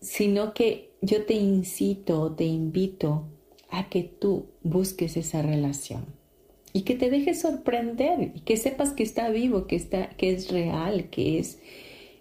sino 0.00 0.54
que 0.54 0.87
yo 1.00 1.24
te 1.24 1.34
incito, 1.34 2.32
te 2.32 2.44
invito 2.44 3.24
a 3.70 3.88
que 3.88 4.02
tú 4.02 4.46
busques 4.62 5.16
esa 5.16 5.42
relación 5.42 6.06
y 6.72 6.82
que 6.82 6.94
te 6.94 7.10
dejes 7.10 7.40
sorprender 7.40 8.32
y 8.34 8.40
que 8.40 8.56
sepas 8.56 8.92
que 8.92 9.02
está 9.02 9.30
vivo, 9.30 9.66
que, 9.66 9.76
está, 9.76 10.10
que 10.10 10.32
es 10.32 10.50
real, 10.50 11.08
que 11.10 11.38
es 11.38 11.60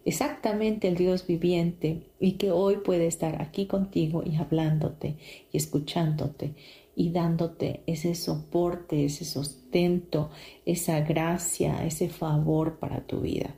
exactamente 0.05 0.87
el 0.87 0.95
Dios 0.95 1.27
viviente 1.27 2.03
y 2.19 2.33
que 2.33 2.51
hoy 2.51 2.77
puede 2.77 3.07
estar 3.07 3.41
aquí 3.41 3.65
contigo 3.65 4.23
y 4.25 4.35
hablándote 4.35 5.17
y 5.51 5.57
escuchándote 5.57 6.53
y 6.95 7.11
dándote 7.11 7.81
ese 7.85 8.15
soporte, 8.15 9.05
ese 9.05 9.25
sustento, 9.25 10.31
esa 10.65 11.01
gracia, 11.01 11.85
ese 11.85 12.09
favor 12.09 12.79
para 12.79 13.05
tu 13.05 13.21
vida. 13.21 13.53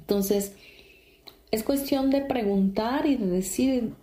Entonces, 0.00 0.56
es 1.50 1.62
cuestión 1.62 2.10
de 2.10 2.22
preguntar 2.22 3.06
y 3.06 3.16
de 3.16 3.26
decir, 3.26 3.94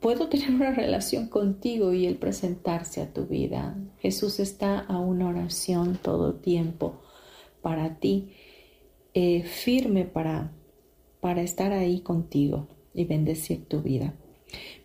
puedo 0.00 0.28
tener 0.28 0.50
una 0.50 0.72
relación 0.72 1.28
contigo 1.28 1.92
y 1.92 2.06
el 2.06 2.16
presentarse 2.16 3.00
a 3.00 3.12
tu 3.12 3.26
vida. 3.26 3.76
Jesús 3.98 4.40
está 4.40 4.78
a 4.80 4.98
una 4.98 5.28
oración 5.28 5.98
todo 6.02 6.34
tiempo 6.34 7.00
para 7.62 7.96
ti 7.98 8.32
eh, 9.14 9.42
firme 9.42 10.04
para, 10.04 10.52
para 11.20 11.42
estar 11.42 11.72
ahí 11.72 12.00
contigo 12.00 12.68
y 12.94 13.04
bendecir 13.04 13.66
tu 13.66 13.82
vida. 13.82 14.14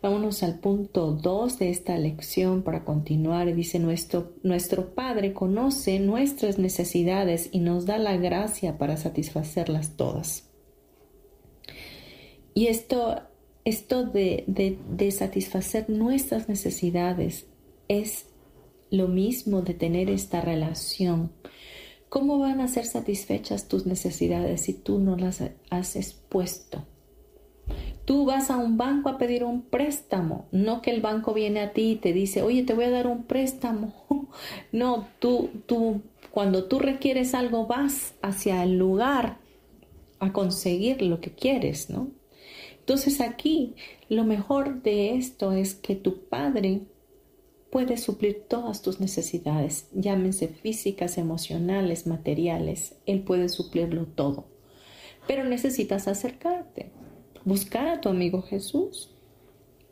Vámonos 0.02 0.44
al 0.44 0.60
punto 0.60 1.12
2 1.12 1.60
de 1.60 1.70
esta 1.70 1.98
lección 1.98 2.62
para 2.62 2.84
continuar. 2.84 3.54
Dice, 3.54 3.80
nuestro, 3.80 4.34
nuestro 4.44 4.94
Padre 4.94 5.34
conoce 5.34 6.00
nuestras 6.00 6.58
necesidades 6.58 7.50
y 7.52 7.60
nos 7.60 7.86
da 7.86 7.98
la 7.98 8.18
gracia 8.18 8.78
para 8.78 8.98
satisfacerlas 8.98 9.96
todas. 9.98 10.47
Y 12.58 12.70
esto, 12.70 13.22
esto 13.66 14.04
de, 14.04 15.12
satisfacer 15.12 15.92
nuestras 15.92 16.50
necesidades 16.50 17.46
es 17.88 18.26
lo 18.90 19.08
mismo 19.08 19.62
de 19.62 19.76
tener 19.76 20.10
esta 20.10 20.42
relación 20.42 21.30
¿Cómo 22.10 22.40
van 22.40 22.60
a 22.60 22.68
ser 22.68 22.86
satisfechas 22.86 23.68
tus 23.68 23.86
necesidades 23.86 24.62
si 24.62 24.74
tú 24.74 24.98
no 24.98 25.18
las 25.18 25.44
has 25.70 25.96
expuesto? 25.96 26.84
Tú 28.06 28.26
vas 28.26 28.50
a 28.50 28.58
un 28.58 28.76
banco 28.76 29.10
a 29.10 29.20
pedir 29.20 29.44
un 29.44 29.62
préstamo, 29.62 30.48
no 30.52 30.82
que 30.82 30.90
el 30.90 31.02
banco 31.02 31.36
viene 31.36 31.60
a 31.60 31.74
ti 31.74 31.92
y 31.92 31.96
te 31.98 32.14
dice, 32.14 32.42
oye, 32.42 32.64
te 32.64 32.74
voy 32.74 32.86
a 32.86 32.90
dar 32.90 33.06
un 33.06 33.26
préstamo. 33.26 33.94
No, 34.72 35.08
tú, 35.20 35.52
tú, 35.68 36.02
cuando 36.32 36.64
tú 36.64 36.80
requieres 36.80 37.36
algo, 37.36 37.68
vas 37.68 38.16
hacia 38.24 38.64
el 38.64 38.80
lugar 38.80 39.38
a 40.20 40.34
conseguir 40.34 41.04
lo 41.04 41.22
que 41.22 41.32
quieres, 41.32 41.92
¿no? 41.92 42.10
Entonces 42.88 43.20
aquí 43.20 43.76
lo 44.08 44.24
mejor 44.24 44.82
de 44.82 45.16
esto 45.16 45.52
es 45.52 45.76
que 45.76 45.94
tu 45.94 46.24
padre 46.30 46.84
puede 47.70 47.98
suplir 47.98 48.46
todas 48.48 48.82
tus 48.82 49.02
necesidades, 49.02 49.90
llámense 49.94 50.48
físicas, 50.48 51.18
emocionales, 51.18 52.08
materiales. 52.08 52.96
Él 53.06 53.24
puede 53.24 53.50
suplirlo 53.50 54.06
todo. 54.06 54.46
Pero 55.28 55.44
necesitas 55.44 56.08
acercarte, 56.08 56.92
buscar 57.44 57.90
a 57.90 58.00
tu 58.00 58.08
amigo 58.08 58.42
Jesús 58.42 59.12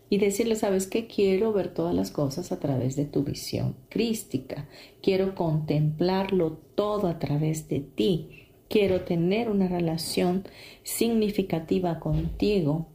y 0.09 0.17
decirle, 0.17 0.55
sabes 0.55 0.87
que 0.87 1.05
quiero 1.05 1.51
ver 1.51 1.73
todas 1.73 1.93
las 1.93 2.11
cosas 2.11 2.53
a 2.53 2.61
través 2.61 2.95
de 2.95 3.03
tu 3.03 3.25
visión 3.25 3.75
crística, 3.89 4.69
quiero 5.01 5.35
contemplarlo 5.35 6.59
todo 6.75 7.07
a 7.09 7.19
través 7.19 7.67
de 7.67 7.81
ti, 7.81 8.44
quiero 8.69 9.01
tener 9.01 9.49
una 9.49 9.67
relación 9.67 10.45
significativa 10.83 11.99
contigo, 11.99 12.87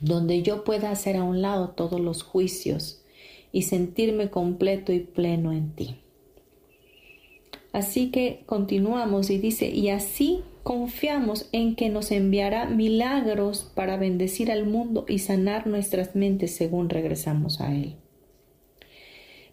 donde 0.00 0.42
yo 0.42 0.64
pueda 0.64 0.90
hacer 0.90 1.16
a 1.16 1.24
un 1.24 1.42
lado 1.42 1.70
todos 1.70 2.00
los 2.00 2.22
juicios 2.22 3.02
y 3.52 3.62
sentirme 3.62 4.30
completo 4.30 4.92
y 4.92 5.00
pleno 5.00 5.52
en 5.52 5.74
ti. 5.74 5.96
Así 7.72 8.10
que 8.10 8.42
continuamos 8.46 9.30
y 9.30 9.38
dice, 9.38 9.68
y 9.68 9.88
así 9.88 10.42
confiamos 10.62 11.48
en 11.52 11.76
que 11.76 11.88
nos 11.88 12.10
enviará 12.10 12.66
milagros 12.66 13.70
para 13.74 13.96
bendecir 13.96 14.50
al 14.50 14.66
mundo 14.66 15.04
y 15.08 15.18
sanar 15.18 15.66
nuestras 15.66 16.16
mentes 16.16 16.54
según 16.54 16.88
regresamos 16.88 17.60
a 17.60 17.74
Él. 17.74 17.96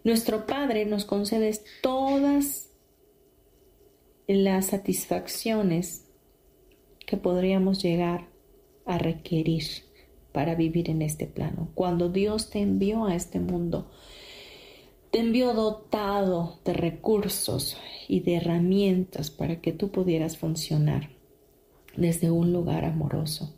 Nuestro 0.03 0.47
Padre 0.47 0.85
nos 0.85 1.05
concede 1.05 1.51
todas 1.81 2.70
las 4.33 4.67
satisfacciones 4.67 6.05
que 7.05 7.17
podríamos 7.17 7.81
llegar 7.81 8.29
a 8.85 8.97
requerir 8.97 9.63
para 10.31 10.55
vivir 10.55 10.89
en 10.89 11.01
este 11.01 11.27
plano. 11.27 11.69
Cuando 11.75 12.09
Dios 12.09 12.49
te 12.49 12.59
envió 12.59 13.05
a 13.05 13.15
este 13.15 13.39
mundo, 13.39 13.91
te 15.11 15.19
envió 15.19 15.53
dotado 15.53 16.59
de 16.63 16.73
recursos 16.73 17.77
y 18.07 18.21
de 18.21 18.35
herramientas 18.35 19.29
para 19.29 19.59
que 19.59 19.73
tú 19.73 19.91
pudieras 19.91 20.37
funcionar 20.37 21.09
desde 21.97 22.31
un 22.31 22.53
lugar 22.53 22.85
amoroso. 22.85 23.53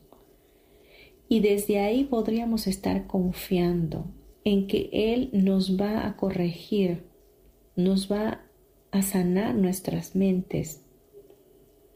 Y 1.29 1.39
desde 1.39 1.79
ahí 1.79 2.03
podríamos 2.03 2.67
estar 2.67 3.07
confiando 3.07 4.05
en 4.43 4.67
que 4.67 4.89
Él 4.91 5.29
nos 5.31 5.79
va 5.79 6.07
a 6.07 6.15
corregir, 6.17 7.05
nos 7.75 8.11
va 8.11 8.41
a 8.93 9.01
sanar 9.01 9.55
nuestras 9.55 10.15
mentes 10.15 10.83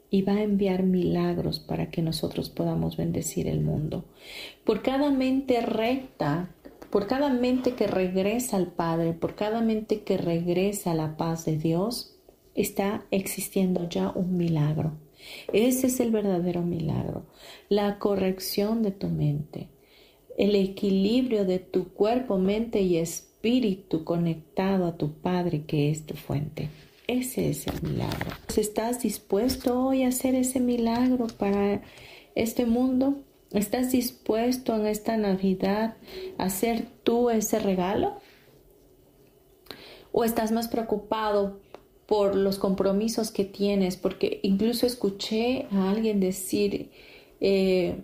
y 0.09 0.23
va 0.23 0.33
a 0.33 0.41
enviar 0.41 0.81
milagros 0.81 1.59
para 1.59 1.91
que 1.91 2.01
nosotros 2.01 2.49
podamos 2.49 2.97
bendecir 2.97 3.47
el 3.47 3.61
mundo. 3.61 4.05
Por 4.65 4.81
cada 4.81 5.11
mente 5.11 5.61
recta, 5.61 6.49
por 6.89 7.05
cada 7.05 7.29
mente 7.29 7.75
que 7.75 7.85
regresa 7.85 8.57
al 8.57 8.71
Padre, 8.71 9.13
por 9.13 9.35
cada 9.35 9.61
mente 9.61 10.01
que 10.01 10.17
regresa 10.17 10.91
a 10.91 10.95
la 10.95 11.17
paz 11.17 11.45
de 11.45 11.59
Dios, 11.59 12.17
está 12.55 13.05
existiendo 13.11 13.87
ya 13.87 14.09
un 14.09 14.35
milagro. 14.35 14.93
Ese 15.53 15.87
es 15.87 15.99
el 15.99 16.09
verdadero 16.09 16.63
milagro, 16.63 17.27
la 17.69 17.99
corrección 17.99 18.81
de 18.81 18.89
tu 18.89 19.07
mente, 19.07 19.67
el 20.35 20.55
equilibrio 20.55 21.45
de 21.45 21.59
tu 21.59 21.89
cuerpo, 21.89 22.39
mente 22.39 22.81
y 22.81 22.97
espíritu 22.97 24.03
conectado 24.03 24.87
a 24.87 24.97
tu 24.97 25.11
Padre 25.13 25.65
que 25.65 25.91
es 25.91 26.07
tu 26.07 26.15
fuente. 26.15 26.69
Ese 27.07 27.49
es 27.49 27.65
el 27.67 27.81
milagro. 27.81 28.31
¿Estás 28.57 29.01
dispuesto 29.01 29.79
hoy 29.79 30.03
a 30.03 30.09
hacer 30.09 30.35
ese 30.35 30.59
milagro 30.59 31.27
para 31.27 31.81
este 32.35 32.65
mundo? 32.65 33.15
¿Estás 33.51 33.93
dispuesto 33.93 34.75
en 34.75 34.85
esta 34.85 35.15
Navidad 35.15 35.95
a 36.37 36.43
hacer 36.43 36.85
tú 37.03 37.29
ese 37.29 37.59
regalo? 37.59 38.19
¿O 40.11 40.25
estás 40.25 40.51
más 40.51 40.67
preocupado 40.67 41.61
por 42.07 42.35
los 42.35 42.59
compromisos 42.59 43.31
que 43.31 43.45
tienes? 43.45 43.95
Porque 43.95 44.41
incluso 44.43 44.85
escuché 44.85 45.65
a 45.71 45.89
alguien 45.89 46.19
decir, 46.19 46.91
eh, 47.39 48.01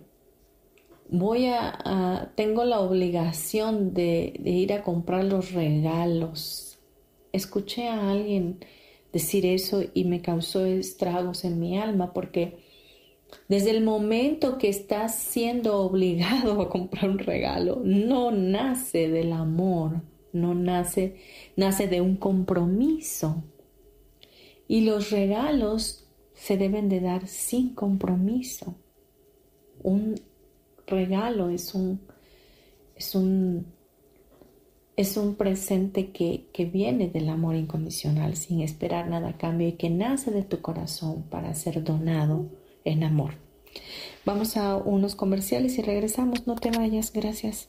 voy 1.10 1.48
a, 1.48 2.32
tengo 2.36 2.64
la 2.64 2.80
obligación 2.80 3.92
de, 3.92 4.32
de 4.40 4.50
ir 4.50 4.72
a 4.72 4.82
comprar 4.82 5.24
los 5.24 5.52
regalos. 5.52 6.78
Escuché 7.32 7.88
a 7.88 8.10
alguien 8.10 8.60
decir 9.14 9.46
eso 9.46 9.84
y 9.94 10.04
me 10.04 10.20
causó 10.20 10.66
estragos 10.66 11.44
en 11.44 11.60
mi 11.60 11.78
alma 11.78 12.12
porque 12.12 12.58
desde 13.48 13.70
el 13.70 13.82
momento 13.82 14.58
que 14.58 14.68
estás 14.68 15.14
siendo 15.14 15.78
obligado 15.78 16.60
a 16.60 16.68
comprar 16.68 17.08
un 17.08 17.20
regalo, 17.20 17.80
no 17.84 18.32
nace 18.32 19.08
del 19.08 19.32
amor, 19.32 20.02
no 20.32 20.54
nace, 20.54 21.16
nace 21.56 21.86
de 21.86 22.00
un 22.00 22.16
compromiso. 22.16 23.44
Y 24.66 24.80
los 24.80 25.10
regalos 25.10 26.08
se 26.34 26.56
deben 26.56 26.88
de 26.88 27.00
dar 27.00 27.28
sin 27.28 27.74
compromiso. 27.74 28.74
Un 29.82 30.20
regalo 30.88 31.50
es 31.50 31.72
un, 31.74 32.00
es 32.96 33.14
un 33.14 33.66
es 34.96 35.16
un 35.16 35.34
presente 35.34 36.10
que, 36.10 36.46
que, 36.52 36.64
viene 36.66 37.08
del 37.08 37.28
amor 37.28 37.56
incondicional 37.56 38.36
sin 38.36 38.60
esperar 38.60 39.08
nada 39.08 39.30
a 39.30 39.38
cambio 39.38 39.68
y 39.68 39.72
que 39.72 39.90
nace 39.90 40.30
de 40.30 40.42
tu 40.42 40.60
corazón 40.60 41.24
para 41.30 41.52
ser 41.54 41.82
donado 41.82 42.46
en 42.84 43.02
amor. 43.02 43.34
Vamos 44.24 44.56
a 44.56 44.76
unos 44.76 45.16
comerciales 45.16 45.78
y 45.78 45.82
regresamos. 45.82 46.46
No 46.46 46.54
te 46.54 46.70
vayas. 46.70 47.12
Gracias. 47.12 47.68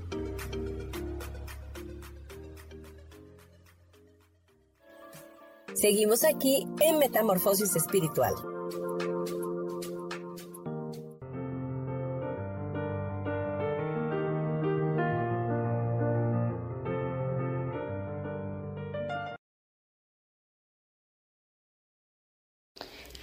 Seguimos 5.81 6.23
aquí 6.23 6.67
en 6.79 6.99
Metamorfosis 6.99 7.75
Espiritual. 7.75 8.35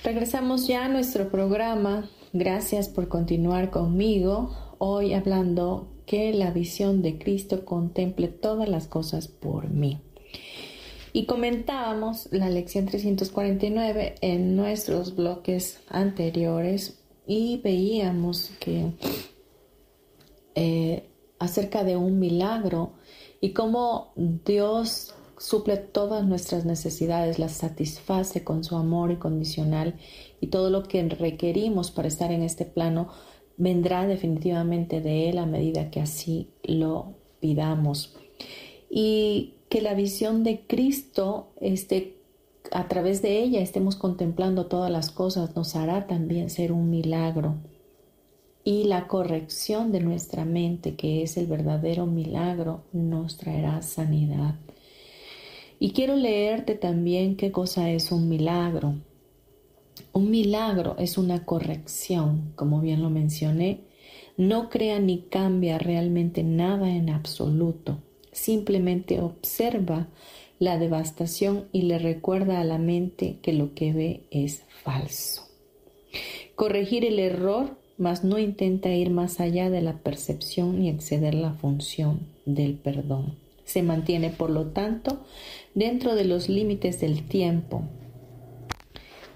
Regresamos 0.03 0.66
ya 0.66 0.87
a 0.87 0.88
nuestro 0.88 1.31
programa. 1.31 2.11
Gracias 2.33 2.88
por 2.88 3.07
continuar 3.07 3.71
conmigo. 3.71 4.51
Hoy 4.79 5.14
hablando 5.14 5.92
que 6.07 6.33
la 6.33 6.51
visión 6.51 7.03
de 7.03 7.21
Cristo 7.21 7.64
contemple 7.64 8.27
todas 8.27 8.68
las 8.68 8.88
cosas 8.88 9.29
por 9.29 9.71
mí. 9.71 10.01
Y 11.18 11.26
comentábamos 11.26 12.28
la 12.31 12.48
lección 12.48 12.87
349 12.87 14.14
en 14.20 14.54
nuestros 14.54 15.16
bloques 15.16 15.81
anteriores 15.88 17.00
y 17.26 17.57
veíamos 17.57 18.52
que 18.61 18.92
eh, 20.54 21.11
acerca 21.40 21.83
de 21.83 21.96
un 21.96 22.20
milagro 22.20 22.92
y 23.40 23.52
cómo 23.52 24.12
Dios 24.14 25.12
suple 25.38 25.78
todas 25.78 26.24
nuestras 26.24 26.64
necesidades, 26.64 27.40
las 27.40 27.50
satisface 27.54 28.44
con 28.44 28.62
su 28.62 28.76
amor 28.76 29.11
incondicional 29.11 29.96
y 30.40 30.46
todo 30.46 30.70
lo 30.70 30.85
que 30.85 31.02
requerimos 31.02 31.90
para 31.90 32.07
estar 32.07 32.31
en 32.31 32.44
este 32.44 32.64
plano 32.64 33.09
vendrá 33.57 34.07
definitivamente 34.07 35.00
de 35.00 35.31
Él 35.31 35.38
a 35.38 35.46
medida 35.46 35.90
que 35.90 36.00
así 36.00 36.52
lo 36.62 37.16
pidamos. 37.40 38.14
Y 38.88 39.58
que 39.68 39.83
la 39.83 39.94
visión 39.94 40.44
de 40.44 40.61
Cristo 40.66 41.52
esté 41.61 42.16
a 42.70 42.88
través 42.88 43.22
de 43.22 43.42
ella 43.42 43.61
estemos 43.61 43.96
contemplando 43.96 44.66
todas 44.66 44.90
las 44.90 45.11
cosas 45.11 45.57
nos 45.57 45.74
hará 45.74 46.07
también 46.07 46.50
ser 46.50 46.72
un 46.72 46.90
milagro. 46.90 47.57
Y 48.64 48.85
la 48.85 49.09
corrección 49.09 49.92
de 49.92 50.00
nuestra 50.00 50.44
mente, 50.44 50.94
que 50.94 51.22
es 51.22 51.38
el 51.38 51.46
verdadero 51.46 52.04
milagro, 52.04 52.83
nos 52.92 53.38
traerá 53.38 53.81
sanidad. 53.81 54.57
Y 55.78 55.92
quiero 55.92 56.16
leerte 56.16 56.74
también 56.74 57.37
qué 57.37 57.50
cosa 57.50 57.90
es 57.90 58.12
un 58.12 58.28
milagro. 58.28 58.96
Un 60.12 60.31
milagro 60.31 60.96
es 60.98 61.16
una 61.16 61.46
corrección, 61.46 62.52
como 62.57 62.81
bien 62.81 63.00
lo 63.00 63.09
mencioné. 63.09 63.85
No 64.37 64.68
crea 64.68 64.98
ni 64.98 65.22
cambia 65.22 65.78
realmente 65.78 66.42
nada 66.42 66.90
en 66.90 67.09
absoluto 67.09 68.02
simplemente 68.38 69.20
observa 69.20 70.09
la 70.59 70.79
devastación 70.79 71.66
y 71.72 71.83
le 71.83 71.98
recuerda 71.98 72.61
a 72.61 72.64
la 72.64 72.79
mente 72.79 73.38
que 73.42 73.53
lo 73.53 73.74
que 73.74 73.92
ve 73.92 74.22
es 74.31 74.62
falso. 74.83 75.42
Corregir 76.55 77.05
el 77.05 77.18
error, 77.18 77.77
mas 77.96 78.24
no 78.24 78.38
intenta 78.38 78.90
ir 78.90 79.11
más 79.11 79.40
allá 79.40 79.70
de 79.70 79.83
la 79.83 79.98
percepción 79.98 80.81
ni 80.81 80.88
exceder 80.88 81.35
la 81.35 81.53
función 81.53 82.20
del 82.46 82.74
perdón. 82.74 83.37
Se 83.64 83.83
mantiene, 83.83 84.31
por 84.31 84.51
lo 84.51 84.68
tanto, 84.68 85.20
dentro 85.74 86.14
de 86.14 86.24
los 86.24 86.48
límites 86.48 87.01
del 87.01 87.24
tiempo. 87.29 87.83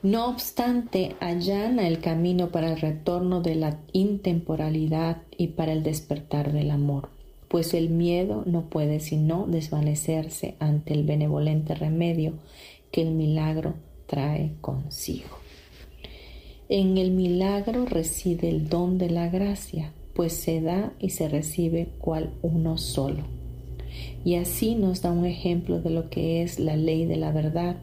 No 0.03 0.29
obstante, 0.29 1.15
allana 1.21 1.87
el 1.87 2.01
camino 2.01 2.49
para 2.51 2.73
el 2.73 2.81
retorno 2.81 3.43
de 3.43 3.55
la 3.57 3.79
intemporalidad 3.93 5.23
y 5.37 5.49
para 5.49 5.73
el 5.73 5.83
despertar 5.83 6.53
del 6.53 6.71
amor 6.71 7.11
pues 7.53 7.75
el 7.75 7.91
miedo 7.91 8.45
no 8.47 8.71
puede 8.71 8.99
sino 8.99 9.47
desvanecerse 9.47 10.55
ante 10.59 10.95
el 10.95 11.05
benevolente 11.05 11.75
remedio 11.75 12.33
que 12.91 13.03
el 13.03 13.11
milagro 13.11 13.75
trae 14.07 14.55
consigo. 14.63 15.37
En 16.71 16.97
el 16.97 17.11
milagro 17.11 17.85
reside 17.85 18.49
el 18.49 18.71
don 18.71 18.97
de 18.97 19.11
la 19.11 19.29
gracia, 19.29 19.93
pues 20.15 20.33
se 20.33 20.63
da 20.63 20.95
y 20.99 21.11
se 21.11 21.29
recibe 21.29 21.89
cual 21.99 22.33
uno 22.41 22.79
solo. 22.79 23.25
Y 24.25 24.37
así 24.37 24.75
nos 24.75 25.03
da 25.03 25.13
un 25.13 25.27
ejemplo 25.27 25.79
de 25.79 25.91
lo 25.91 26.09
que 26.09 26.43
es 26.43 26.59
la 26.59 26.77
ley 26.77 27.05
de 27.05 27.19
la 27.19 27.33
verdad, 27.33 27.77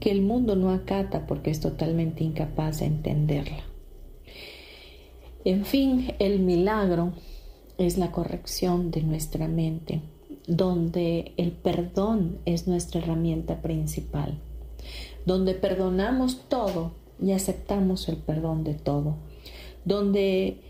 que 0.00 0.10
el 0.10 0.22
mundo 0.22 0.56
no 0.56 0.70
acata 0.70 1.26
porque 1.26 1.50
es 1.50 1.60
totalmente 1.60 2.24
incapaz 2.24 2.80
de 2.80 2.86
entenderla. 2.86 3.62
En 5.44 5.66
fin, 5.66 6.14
el 6.18 6.40
milagro 6.40 7.12
es 7.78 7.98
la 7.98 8.12
corrección 8.12 8.90
de 8.90 9.02
nuestra 9.02 9.48
mente, 9.48 10.00
donde 10.46 11.32
el 11.36 11.52
perdón 11.52 12.38
es 12.44 12.66
nuestra 12.66 13.00
herramienta 13.00 13.60
principal, 13.62 14.38
donde 15.24 15.54
perdonamos 15.54 16.48
todo 16.48 16.92
y 17.20 17.32
aceptamos 17.32 18.08
el 18.08 18.16
perdón 18.16 18.64
de 18.64 18.74
todo, 18.74 19.16
donde 19.84 20.60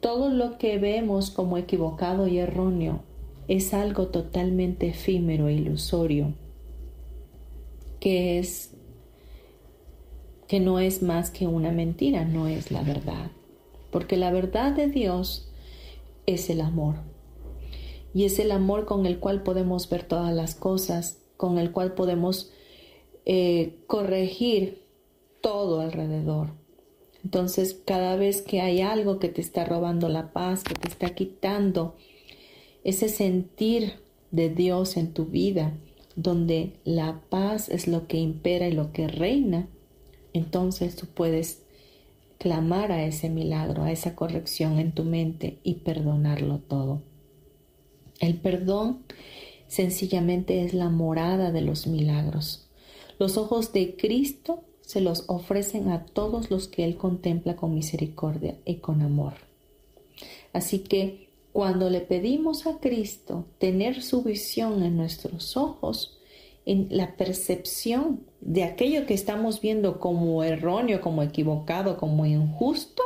todo 0.00 0.30
lo 0.30 0.58
que 0.58 0.78
vemos 0.78 1.30
como 1.30 1.58
equivocado 1.58 2.26
y 2.26 2.38
erróneo 2.38 3.00
es 3.48 3.74
algo 3.74 4.08
totalmente 4.08 4.88
efímero 4.88 5.48
e 5.48 5.54
ilusorio, 5.54 6.34
que 8.00 8.38
es 8.38 8.70
que 10.48 10.60
no 10.60 10.80
es 10.80 11.02
más 11.02 11.30
que 11.30 11.46
una 11.46 11.70
mentira, 11.70 12.24
no 12.24 12.46
es 12.46 12.70
la 12.70 12.82
verdad. 12.82 13.30
Porque 13.90 14.16
la 14.16 14.30
verdad 14.30 14.72
de 14.72 14.86
Dios 14.86 15.51
es 16.34 16.50
el 16.50 16.60
amor. 16.60 16.96
Y 18.14 18.24
es 18.24 18.38
el 18.38 18.52
amor 18.52 18.84
con 18.84 19.06
el 19.06 19.18
cual 19.18 19.42
podemos 19.42 19.88
ver 19.88 20.04
todas 20.04 20.34
las 20.34 20.54
cosas, 20.54 21.18
con 21.36 21.58
el 21.58 21.72
cual 21.72 21.94
podemos 21.94 22.52
eh, 23.24 23.78
corregir 23.86 24.82
todo 25.40 25.80
alrededor. 25.80 26.50
Entonces, 27.24 27.80
cada 27.84 28.16
vez 28.16 28.42
que 28.42 28.60
hay 28.60 28.80
algo 28.80 29.18
que 29.18 29.28
te 29.28 29.40
está 29.40 29.64
robando 29.64 30.08
la 30.08 30.32
paz, 30.32 30.64
que 30.64 30.74
te 30.74 30.88
está 30.88 31.14
quitando 31.14 31.94
ese 32.84 33.08
sentir 33.08 33.94
de 34.30 34.50
Dios 34.50 34.96
en 34.96 35.12
tu 35.12 35.26
vida, 35.26 35.72
donde 36.16 36.72
la 36.84 37.22
paz 37.30 37.68
es 37.68 37.86
lo 37.86 38.06
que 38.08 38.18
impera 38.18 38.68
y 38.68 38.72
lo 38.72 38.92
que 38.92 39.08
reina, 39.08 39.68
entonces 40.32 40.96
tú 40.96 41.06
puedes 41.06 41.61
clamar 42.42 42.90
a 42.90 43.04
ese 43.04 43.30
milagro, 43.30 43.84
a 43.84 43.92
esa 43.92 44.16
corrección 44.16 44.80
en 44.80 44.90
tu 44.90 45.04
mente 45.04 45.60
y 45.62 45.74
perdonarlo 45.74 46.58
todo. 46.58 47.00
El 48.18 48.34
perdón 48.34 49.04
sencillamente 49.68 50.64
es 50.64 50.74
la 50.74 50.88
morada 50.88 51.52
de 51.52 51.60
los 51.60 51.86
milagros. 51.86 52.66
Los 53.20 53.36
ojos 53.36 53.72
de 53.72 53.94
Cristo 53.94 54.64
se 54.80 55.00
los 55.00 55.22
ofrecen 55.28 55.88
a 55.90 56.04
todos 56.04 56.50
los 56.50 56.66
que 56.66 56.82
Él 56.84 56.96
contempla 56.96 57.54
con 57.54 57.74
misericordia 57.74 58.56
y 58.64 58.78
con 58.78 59.02
amor. 59.02 59.34
Así 60.52 60.80
que 60.80 61.28
cuando 61.52 61.90
le 61.90 62.00
pedimos 62.00 62.66
a 62.66 62.80
Cristo 62.80 63.46
tener 63.58 64.02
su 64.02 64.24
visión 64.24 64.82
en 64.82 64.96
nuestros 64.96 65.56
ojos, 65.56 66.18
en 66.64 66.88
la 66.90 67.16
percepción 67.16 68.20
de 68.40 68.64
aquello 68.64 69.06
que 69.06 69.14
estamos 69.14 69.60
viendo 69.60 69.98
como 69.98 70.44
erróneo, 70.44 71.00
como 71.00 71.22
equivocado, 71.22 71.96
como 71.96 72.26
injusto, 72.26 73.02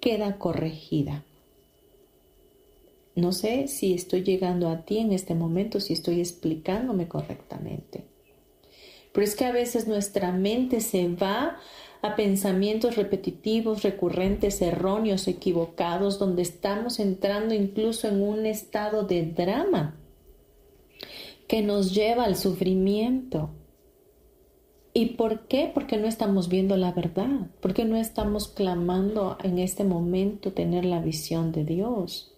queda 0.00 0.38
corregida. 0.38 1.24
No 3.14 3.32
sé 3.32 3.68
si 3.68 3.94
estoy 3.94 4.22
llegando 4.22 4.68
a 4.68 4.84
ti 4.84 4.98
en 4.98 5.12
este 5.12 5.34
momento, 5.34 5.80
si 5.80 5.92
estoy 5.92 6.20
explicándome 6.20 7.08
correctamente. 7.08 8.04
Pero 9.12 9.24
es 9.24 9.36
que 9.36 9.44
a 9.44 9.52
veces 9.52 9.86
nuestra 9.86 10.32
mente 10.32 10.80
se 10.80 11.08
va 11.08 11.58
a 12.00 12.16
pensamientos 12.16 12.96
repetitivos, 12.96 13.82
recurrentes, 13.82 14.60
erróneos, 14.62 15.28
equivocados, 15.28 16.18
donde 16.18 16.42
estamos 16.42 16.98
entrando 16.98 17.54
incluso 17.54 18.08
en 18.08 18.22
un 18.22 18.46
estado 18.46 19.04
de 19.04 19.24
drama 19.26 20.01
que 21.52 21.60
nos 21.60 21.94
lleva 21.94 22.24
al 22.24 22.36
sufrimiento. 22.36 23.50
¿Y 24.94 25.16
por 25.16 25.48
qué? 25.48 25.70
Porque 25.74 25.98
no 25.98 26.06
estamos 26.08 26.48
viendo 26.48 26.78
la 26.78 26.92
verdad, 26.92 27.50
porque 27.60 27.84
no 27.84 27.98
estamos 27.98 28.48
clamando 28.48 29.36
en 29.44 29.58
este 29.58 29.84
momento 29.84 30.54
tener 30.54 30.86
la 30.86 31.00
visión 31.00 31.52
de 31.52 31.66
Dios. 31.66 32.34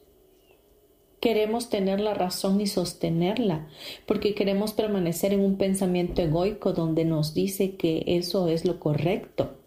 Queremos 1.21 1.71
tener 1.71 2.01
la 2.01 2.15
razón 2.15 2.61
y 2.61 2.67
sostenerla, 2.67 3.69
porque 4.05 4.35
queremos 4.35 4.73
permanecer 4.73 5.33
en 5.33 5.43
un 5.43 5.59
pensamiento 5.59 6.21
egoico 6.21 6.73
donde 6.73 7.05
nos 7.05 7.35
dice 7.35 7.77
que 7.77 8.03
eso 8.09 8.49
es 8.49 8.65
lo 8.65 8.81
correcto. 8.81 9.59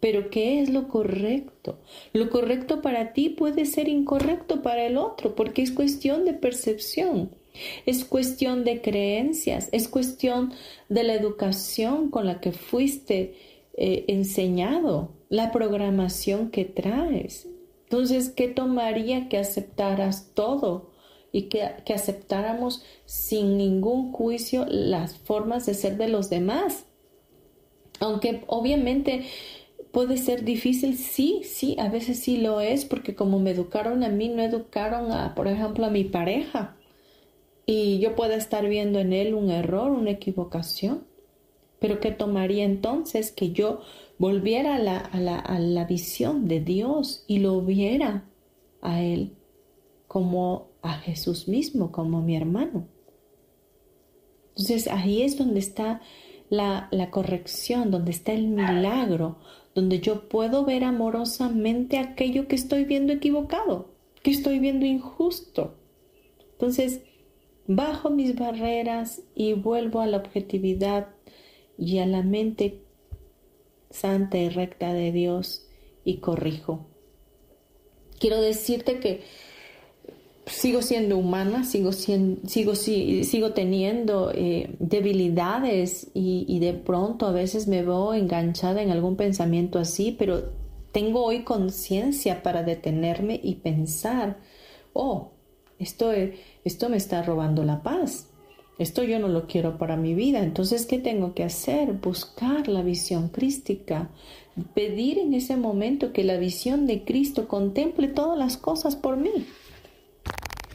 Pero 0.00 0.30
¿qué 0.30 0.62
es 0.62 0.70
lo 0.70 0.88
correcto? 0.88 1.80
Lo 2.14 2.30
correcto 2.30 2.80
para 2.80 3.12
ti 3.12 3.28
puede 3.28 3.66
ser 3.66 3.88
incorrecto 3.88 4.62
para 4.62 4.86
el 4.86 4.96
otro, 4.96 5.34
porque 5.34 5.60
es 5.60 5.70
cuestión 5.70 6.24
de 6.24 6.32
percepción, 6.32 7.32
es 7.86 8.04
cuestión 8.04 8.64
de 8.64 8.80
creencias, 8.80 9.68
es 9.72 9.88
cuestión 9.88 10.52
de 10.88 11.04
la 11.04 11.14
educación 11.14 12.10
con 12.10 12.26
la 12.26 12.40
que 12.40 12.52
fuiste 12.52 13.34
eh, 13.74 14.04
enseñado, 14.08 15.12
la 15.28 15.52
programación 15.52 16.50
que 16.50 16.64
traes. 16.64 17.48
Entonces, 17.84 18.30
¿qué 18.30 18.48
tomaría 18.48 19.28
que 19.28 19.38
aceptaras 19.38 20.32
todo 20.34 20.90
y 21.32 21.42
que, 21.42 21.70
que 21.84 21.94
aceptáramos 21.94 22.84
sin 23.04 23.56
ningún 23.56 24.12
juicio 24.12 24.64
las 24.68 25.16
formas 25.18 25.66
de 25.66 25.74
ser 25.74 25.96
de 25.96 26.08
los 26.08 26.30
demás? 26.30 26.84
Aunque 28.00 28.44
obviamente 28.46 29.24
puede 29.92 30.16
ser 30.16 30.44
difícil, 30.44 30.96
sí, 30.96 31.42
sí, 31.44 31.76
a 31.78 31.88
veces 31.88 32.20
sí 32.20 32.36
lo 32.38 32.60
es, 32.60 32.84
porque 32.84 33.14
como 33.14 33.38
me 33.38 33.50
educaron 33.50 34.04
a 34.04 34.08
mí, 34.08 34.28
no 34.28 34.42
educaron 34.42 35.12
a, 35.12 35.34
por 35.34 35.48
ejemplo, 35.48 35.86
a 35.86 35.90
mi 35.90 36.04
pareja. 36.04 36.76
Y 37.70 38.00
yo 38.00 38.16
puedo 38.16 38.32
estar 38.32 38.68
viendo 38.68 38.98
en 38.98 39.12
él 39.12 39.32
un 39.32 39.48
error, 39.48 39.92
una 39.92 40.10
equivocación. 40.10 41.04
Pero 41.78 42.00
¿qué 42.00 42.10
tomaría 42.10 42.64
entonces 42.64 43.30
que 43.30 43.52
yo 43.52 43.82
volviera 44.18 44.74
a 44.74 44.80
la, 44.80 44.98
a 44.98 45.60
la, 45.60 45.84
visión 45.84 46.48
de 46.48 46.58
Dios 46.58 47.24
y 47.28 47.38
lo 47.38 47.60
viera 47.60 48.24
a 48.82 49.00
Él 49.00 49.36
como 50.08 50.70
a 50.82 50.94
Jesús 50.94 51.46
mismo, 51.46 51.92
como 51.92 52.20
mi 52.22 52.36
hermano? 52.36 52.88
Entonces 54.48 54.88
ahí 54.88 55.22
es 55.22 55.38
donde 55.38 55.60
está 55.60 56.00
la, 56.48 56.88
la, 56.90 57.12
corrección, 57.12 57.92
donde 57.92 58.10
está 58.10 58.32
el 58.32 58.48
milagro, 58.48 59.36
donde 59.76 60.00
yo 60.00 60.28
puedo 60.28 60.64
ver 60.64 60.82
amorosamente 60.82 61.98
aquello 61.98 62.48
que 62.48 62.56
estoy 62.56 62.82
viendo 62.82 63.12
equivocado, 63.12 63.92
que 64.24 64.32
estoy 64.32 64.58
viendo 64.58 64.86
injusto. 64.86 65.76
Entonces, 66.54 67.02
bajo 67.72 68.10
mis 68.10 68.34
barreras 68.34 69.22
y 69.32 69.52
vuelvo 69.52 70.00
a 70.00 70.06
la 70.08 70.16
objetividad 70.16 71.06
y 71.78 71.98
a 71.98 72.06
la 72.06 72.22
mente 72.22 72.82
santa 73.90 74.38
y 74.38 74.48
recta 74.48 74.92
de 74.92 75.12
Dios 75.12 75.68
y 76.04 76.16
corrijo. 76.16 76.88
Quiero 78.18 78.40
decirte 78.40 78.98
que 78.98 79.22
sigo 80.46 80.82
siendo 80.82 81.16
humana, 81.16 81.62
sigo, 81.62 81.92
sigo, 81.92 82.74
sigo 82.74 83.52
teniendo 83.52 84.32
eh, 84.34 84.74
debilidades 84.80 86.10
y, 86.12 86.46
y 86.48 86.58
de 86.58 86.72
pronto 86.72 87.26
a 87.26 87.32
veces 87.32 87.68
me 87.68 87.82
veo 87.82 88.14
enganchada 88.14 88.82
en 88.82 88.90
algún 88.90 89.14
pensamiento 89.14 89.78
así, 89.78 90.10
pero 90.18 90.50
tengo 90.90 91.24
hoy 91.24 91.44
conciencia 91.44 92.42
para 92.42 92.64
detenerme 92.64 93.38
y 93.40 93.56
pensar, 93.56 94.38
oh, 94.92 95.34
esto, 95.80 96.12
esto 96.64 96.88
me 96.88 96.98
está 96.98 97.22
robando 97.22 97.64
la 97.64 97.82
paz. 97.82 98.28
Esto 98.78 99.02
yo 99.02 99.18
no 99.18 99.28
lo 99.28 99.46
quiero 99.46 99.76
para 99.76 99.96
mi 99.96 100.14
vida. 100.14 100.38
Entonces, 100.38 100.86
¿qué 100.86 100.98
tengo 100.98 101.34
que 101.34 101.44
hacer? 101.44 101.92
Buscar 101.92 102.66
la 102.66 102.80
visión 102.80 103.28
crística. 103.28 104.08
Pedir 104.74 105.18
en 105.18 105.34
ese 105.34 105.56
momento 105.56 106.14
que 106.14 106.24
la 106.24 106.38
visión 106.38 106.86
de 106.86 107.04
Cristo 107.04 107.46
contemple 107.46 108.08
todas 108.08 108.38
las 108.38 108.56
cosas 108.56 108.96
por 108.96 109.18
mí. 109.18 109.46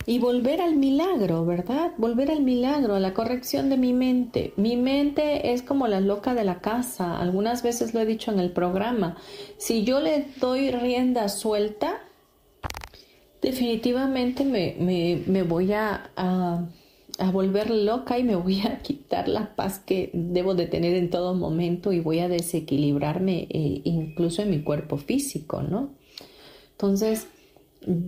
Y 0.05 0.19
volver 0.19 0.61
al 0.61 0.75
milagro, 0.75 1.45
¿verdad? 1.47 1.93
Volver 1.97 2.29
al 2.29 2.43
milagro, 2.43 2.93
a 2.93 2.99
la 2.99 3.15
corrección 3.15 3.69
de 3.69 3.77
mi 3.77 3.91
mente. 3.91 4.53
Mi 4.55 4.77
mente 4.77 5.53
es 5.53 5.63
como 5.63 5.87
la 5.87 5.99
loca 5.99 6.35
de 6.35 6.43
la 6.43 6.61
casa. 6.61 7.19
Algunas 7.19 7.63
veces 7.63 7.95
lo 7.95 8.01
he 8.01 8.05
dicho 8.05 8.31
en 8.31 8.39
el 8.39 8.51
programa. 8.51 9.17
Si 9.57 9.83
yo 9.83 9.99
le 9.99 10.27
doy 10.39 10.69
rienda 10.69 11.27
suelta, 11.27 12.04
definitivamente 13.45 14.43
me, 14.43 15.43
voy 15.43 15.71
a 15.73 16.11
a 17.17 17.31
volver 17.31 17.69
loca 17.69 18.19
y 18.19 18.23
me 18.23 18.35
voy 18.35 18.61
a 18.61 18.79
quitar 18.83 19.27
la 19.27 19.55
paz 19.55 19.79
que 19.79 20.09
debo 20.13 20.55
de 20.55 20.67
tener 20.67 20.95
en 20.95 21.09
todo 21.09 21.33
momento 21.33 21.91
y 21.91 21.99
voy 21.99 22.19
a 22.19 22.27
desequilibrarme 22.27 23.47
eh, 23.49 23.81
incluso 23.83 24.41
en 24.41 24.49
mi 24.49 24.61
cuerpo 24.61 24.97
físico, 24.97 25.61
¿no? 25.61 25.93
Entonces, 26.71 27.27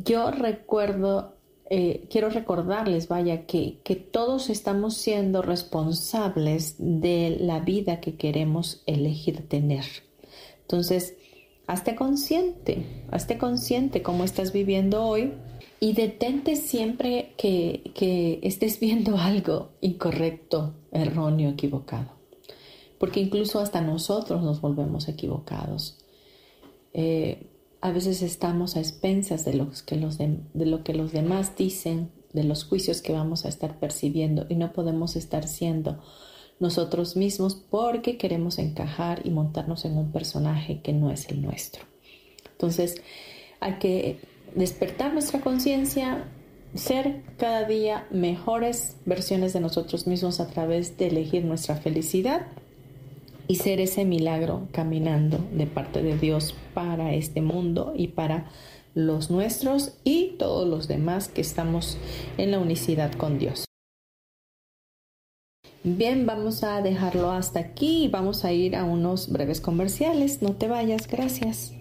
yo 0.03 0.31
recuerdo, 0.31 1.35
eh, 1.69 2.05
quiero 2.09 2.29
recordarles, 2.29 3.07
vaya, 3.07 3.45
que, 3.45 3.77
que 3.83 3.95
todos 3.95 4.49
estamos 4.49 4.97
siendo 4.97 5.41
responsables 5.41 6.75
de 6.77 7.37
la 7.39 7.61
vida 7.61 8.01
que 8.01 8.15
queremos 8.15 8.83
elegir 8.87 9.47
tener. 9.47 9.85
Entonces, 10.61 11.15
hazte 11.67 11.95
consciente, 11.95 13.03
hazte 13.11 13.37
consciente 13.37 14.01
cómo 14.01 14.23
estás 14.23 14.53
viviendo 14.53 15.03
hoy 15.03 15.33
y 15.79 15.93
detente 15.93 16.55
siempre 16.55 17.33
que, 17.37 18.39
estés 18.41 18.79
viendo 18.81 19.17
algo 19.17 19.69
incorrecto, 19.81 20.73
erróneo, 20.91 21.51
equivocado. 21.51 22.17
Porque 22.97 23.19
incluso 23.19 23.59
hasta 23.59 23.81
nosotros 23.81 24.41
nos 24.41 24.59
volvemos 24.59 25.07
equivocados. 25.07 25.99
Eh, 26.93 27.47
a 27.79 27.91
veces 27.91 28.23
estamos 28.23 28.75
a 28.75 28.79
expensas 28.79 29.45
de, 29.45 29.51
que 29.85 29.97
los 29.97 30.17
de, 30.17 30.39
lo 30.53 30.83
que 30.83 30.95
los 30.95 31.11
demás 31.11 31.55
dicen, 31.55 32.09
de 32.33 32.43
los 32.43 32.63
juicios 32.63 33.01
que 33.03 33.13
vamos 33.13 33.45
a 33.45 33.49
estar 33.49 33.79
percibiendo 33.79 34.47
y 34.49 34.55
no 34.55 34.73
podemos 34.73 35.15
estar 35.15 35.47
siendo 35.47 35.99
nosotros 36.59 37.15
mismos 37.15 37.55
porque 37.55 38.17
queremos 38.17 38.57
encajar 38.57 39.21
y 39.25 39.29
montarnos 39.29 39.85
en 39.85 39.97
un 39.97 40.11
personaje 40.11 40.81
que 40.81 40.93
no 40.93 41.11
es 41.11 41.29
el 41.29 41.41
nuestro. 41.41 41.83
Entonces, 42.51 43.01
hay 43.59 43.73
que 43.73 44.19
despertar 44.55 45.13
nuestra 45.13 45.41
conciencia, 45.41 46.25
ser 46.73 47.21
cada 47.37 47.65
día 47.65 48.07
mejores 48.11 48.97
versiones 49.05 49.53
de 49.53 49.59
nosotros 49.59 50.07
mismos 50.07 50.39
a 50.39 50.47
través 50.47 50.97
de 50.97 51.07
elegir 51.07 51.45
nuestra 51.45 51.75
felicidad 51.75 52.47
y 53.47 53.55
ser 53.55 53.79
ese 53.79 54.05
milagro 54.05 54.67
caminando 54.71 55.39
de 55.53 55.67
parte 55.67 56.01
de 56.01 56.17
Dios 56.17 56.55
para 56.73 57.13
este 57.13 57.41
mundo 57.41 57.93
y 57.95 58.09
para 58.09 58.49
los 58.93 59.29
nuestros 59.29 59.93
y 60.03 60.35
todos 60.37 60.67
los 60.67 60.87
demás 60.87 61.27
que 61.27 61.41
estamos 61.41 61.97
en 62.37 62.51
la 62.51 62.59
unicidad 62.59 63.13
con 63.13 63.37
Dios. 63.37 63.66
Bien, 65.95 66.25
vamos 66.25 66.65
a 66.65 66.81
dejarlo 66.81 67.31
hasta 67.31 67.59
aquí 67.59 68.03
y 68.03 68.07
vamos 68.09 68.43
a 68.43 68.51
ir 68.51 68.75
a 68.75 68.83
unos 68.83 69.31
breves 69.31 69.61
comerciales. 69.61 70.41
No 70.41 70.53
te 70.53 70.67
vayas, 70.67 71.07
gracias. 71.07 71.71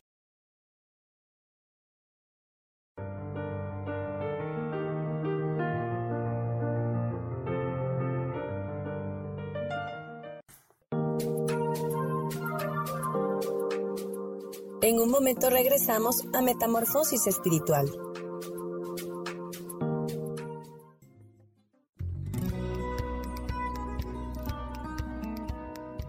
En 14.83 15.01
un 15.01 15.11
momento 15.11 15.51
regresamos 15.51 16.22
a 16.33 16.43
Metamorfosis 16.43 17.26
Espiritual. 17.26 18.05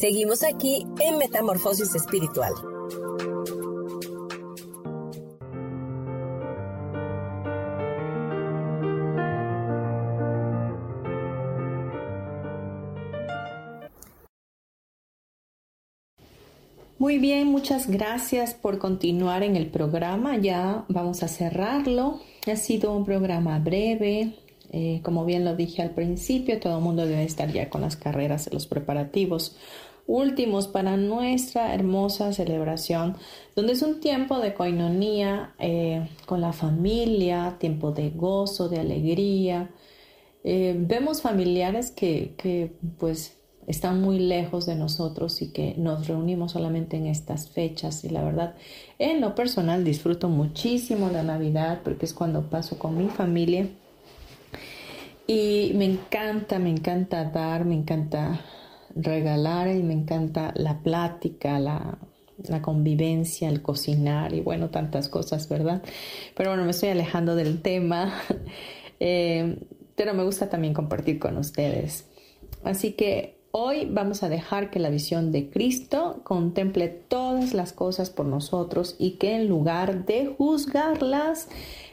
Seguimos 0.00 0.42
aquí 0.42 0.86
en 0.98 1.18
Metamorfosis 1.18 1.94
Espiritual. 1.94 2.54
Muy 16.96 17.18
bien, 17.18 17.48
muchas 17.48 17.90
gracias 17.90 18.54
por 18.54 18.78
continuar 18.78 19.42
en 19.42 19.54
el 19.54 19.66
programa. 19.66 20.38
Ya 20.38 20.86
vamos 20.88 21.22
a 21.22 21.28
cerrarlo. 21.28 22.20
Ha 22.50 22.56
sido 22.56 22.96
un 22.96 23.04
programa 23.04 23.58
breve. 23.58 24.32
Eh, 24.72 25.00
como 25.02 25.26
bien 25.26 25.44
lo 25.44 25.56
dije 25.56 25.82
al 25.82 25.90
principio, 25.90 26.58
todo 26.58 26.78
el 26.78 26.84
mundo 26.84 27.04
debe 27.04 27.24
estar 27.24 27.52
ya 27.52 27.68
con 27.68 27.82
las 27.82 27.96
carreras, 27.96 28.48
los 28.50 28.66
preparativos 28.66 29.56
últimos 30.10 30.66
para 30.66 30.96
nuestra 30.96 31.72
hermosa 31.72 32.32
celebración, 32.32 33.16
donde 33.54 33.74
es 33.74 33.82
un 33.82 34.00
tiempo 34.00 34.40
de 34.40 34.54
coinonía 34.54 35.54
eh, 35.60 36.08
con 36.26 36.40
la 36.40 36.52
familia, 36.52 37.56
tiempo 37.60 37.92
de 37.92 38.10
gozo, 38.10 38.68
de 38.68 38.80
alegría. 38.80 39.70
Eh, 40.42 40.74
vemos 40.76 41.22
familiares 41.22 41.92
que, 41.92 42.34
que 42.36 42.72
pues 42.98 43.36
están 43.68 44.00
muy 44.00 44.18
lejos 44.18 44.66
de 44.66 44.74
nosotros 44.74 45.42
y 45.42 45.52
que 45.52 45.74
nos 45.78 46.08
reunimos 46.08 46.52
solamente 46.52 46.96
en 46.96 47.06
estas 47.06 47.48
fechas. 47.48 48.02
Y 48.02 48.08
la 48.08 48.24
verdad, 48.24 48.56
en 48.98 49.20
lo 49.20 49.36
personal 49.36 49.84
disfruto 49.84 50.28
muchísimo 50.28 51.08
la 51.10 51.22
Navidad 51.22 51.82
porque 51.84 52.06
es 52.06 52.14
cuando 52.14 52.50
paso 52.50 52.80
con 52.80 52.98
mi 52.98 53.08
familia. 53.08 53.68
Y 55.28 55.70
me 55.76 55.84
encanta, 55.84 56.58
me 56.58 56.70
encanta 56.70 57.22
dar, 57.26 57.64
me 57.64 57.76
encanta 57.76 58.40
regalar 58.94 59.68
y 59.68 59.82
me 59.82 59.94
encanta 59.94 60.52
la 60.56 60.80
plática, 60.82 61.58
la, 61.58 61.98
convivencia, 62.62 63.48
el 63.48 63.62
cocinar 63.62 64.32
y 64.32 64.40
bueno, 64.40 64.70
tantas 64.70 65.08
cosas, 65.08 65.48
¿verdad? 65.48 65.82
Pero 66.36 66.50
bueno, 66.50 66.64
me 66.64 66.70
estoy 66.70 66.88
alejando 66.88 67.36
del 67.36 67.60
tema, 67.62 68.12
eh, 69.00 69.58
pero 69.96 70.14
me 70.14 70.24
gusta 70.24 70.48
también 70.48 70.74
compartir 70.74 71.18
con 71.18 71.36
ustedes. 71.36 72.06
Así 72.64 72.92
que 72.92 73.40
Hoy 73.52 73.88
vamos 73.90 74.22
a 74.22 74.28
dejar 74.28 74.70
que 74.70 74.78
la 74.78 74.90
visión 74.90 75.32
de 75.32 75.50
Cristo 75.50 76.20
contemple 76.22 76.86
todas 76.86 77.52
las 77.52 77.72
cosas 77.72 78.08
por 78.08 78.24
nosotros 78.24 78.94
y 78.96 79.16
que 79.16 79.34
en 79.34 79.48
lugar 79.48 80.06
de 80.06 80.32
juzgarlas, 80.38 81.48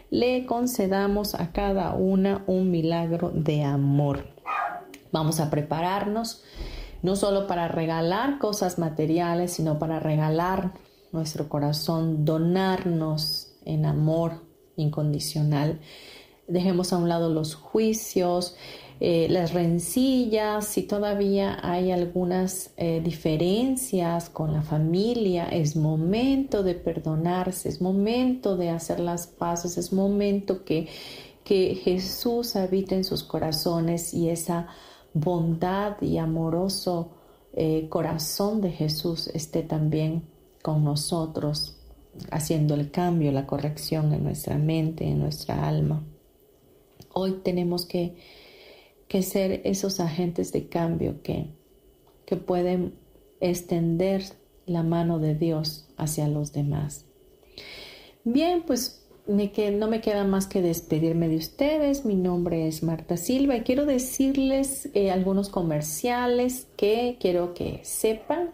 le 0.10 0.46
concedamos 0.46 1.36
a 1.36 1.52
cada 1.52 1.94
una 1.94 2.44
un 2.48 2.72
milagro 2.72 3.32
de 3.34 3.64
amor. 3.64 4.28
Vamos 5.12 5.40
a 5.40 5.50
prepararnos 5.50 6.44
no 7.08 7.16
solo 7.16 7.48
para 7.48 7.70
regalar 7.70 8.38
cosas 8.38 8.78
materiales, 8.78 9.54
sino 9.54 9.80
para 9.80 9.98
regalar 9.98 10.74
nuestro 11.14 11.48
corazón, 11.48 12.26
donarnos 12.26 13.54
en 13.64 13.86
amor 13.86 14.44
incondicional. 14.76 15.80
Dejemos 16.50 16.92
a 16.92 16.98
un 16.98 17.08
lado 17.08 17.34
los 17.34 17.56
juicios, 17.56 18.58
eh, 19.00 19.28
las 19.30 19.54
rencillas, 19.54 20.66
si 20.68 20.84
todavía 20.84 21.58
hay 21.64 21.92
algunas 21.92 22.72
eh, 22.76 23.00
diferencias 23.02 24.30
con 24.30 24.52
la 24.52 24.62
familia, 24.62 25.48
es 25.48 25.78
momento 25.78 26.62
de 26.62 26.76
perdonarse, 26.76 27.70
es 27.70 27.80
momento 27.80 28.58
de 28.58 28.70
hacer 28.70 29.00
las 29.00 29.28
paces, 29.28 29.78
es 29.78 29.94
momento 29.94 30.66
que, 30.66 30.90
que 31.46 31.76
Jesús 31.76 32.58
habite 32.58 32.96
en 32.96 33.06
sus 33.06 33.24
corazones 33.24 34.14
y 34.14 34.30
esa 34.30 34.68
bondad 35.14 36.02
y 36.02 36.18
amoroso 36.18 37.12
eh, 37.54 37.88
corazón 37.90 38.62
de 38.62 38.72
Jesús 38.72 39.28
esté 39.28 39.64
también 39.64 40.24
con 40.62 40.84
nosotros, 40.84 41.80
haciendo 42.32 42.74
el 42.76 42.92
cambio, 42.92 43.32
la 43.32 43.48
corrección 43.48 44.14
en 44.14 44.24
nuestra 44.24 44.58
mente, 44.58 45.06
en 45.06 45.20
nuestra 45.20 45.68
alma. 45.68 46.04
Hoy 47.14 47.40
tenemos 47.44 47.86
que 47.86 48.16
que 49.08 49.24
ser 49.24 49.62
esos 49.64 50.00
agentes 50.00 50.52
de 50.52 50.68
cambio 50.68 51.22
que, 51.22 51.48
que 52.26 52.36
pueden 52.36 52.96
extender 53.40 54.24
la 54.66 54.84
mano 54.84 55.20
de 55.20 55.36
Dios 55.36 55.88
hacia 55.98 56.28
los 56.28 56.52
demás. 56.52 57.06
Bien, 58.26 58.64
pues 58.64 59.07
que, 59.54 59.72
no 59.72 59.88
me 59.88 60.02
queda 60.02 60.24
más 60.24 60.48
que 60.48 60.62
despedirme 60.62 61.28
de 61.28 61.38
ustedes. 61.38 62.06
Mi 62.06 62.16
nombre 62.16 62.68
es 62.68 62.84
Marta 62.84 63.18
Silva 63.18 63.58
y 63.58 63.62
quiero 63.62 63.86
decirles 63.86 64.90
eh, 64.94 65.12
algunos 65.12 65.50
comerciales 65.50 66.68
que 66.76 67.18
quiero 67.20 67.54
que 67.54 67.82
sepan 67.84 68.52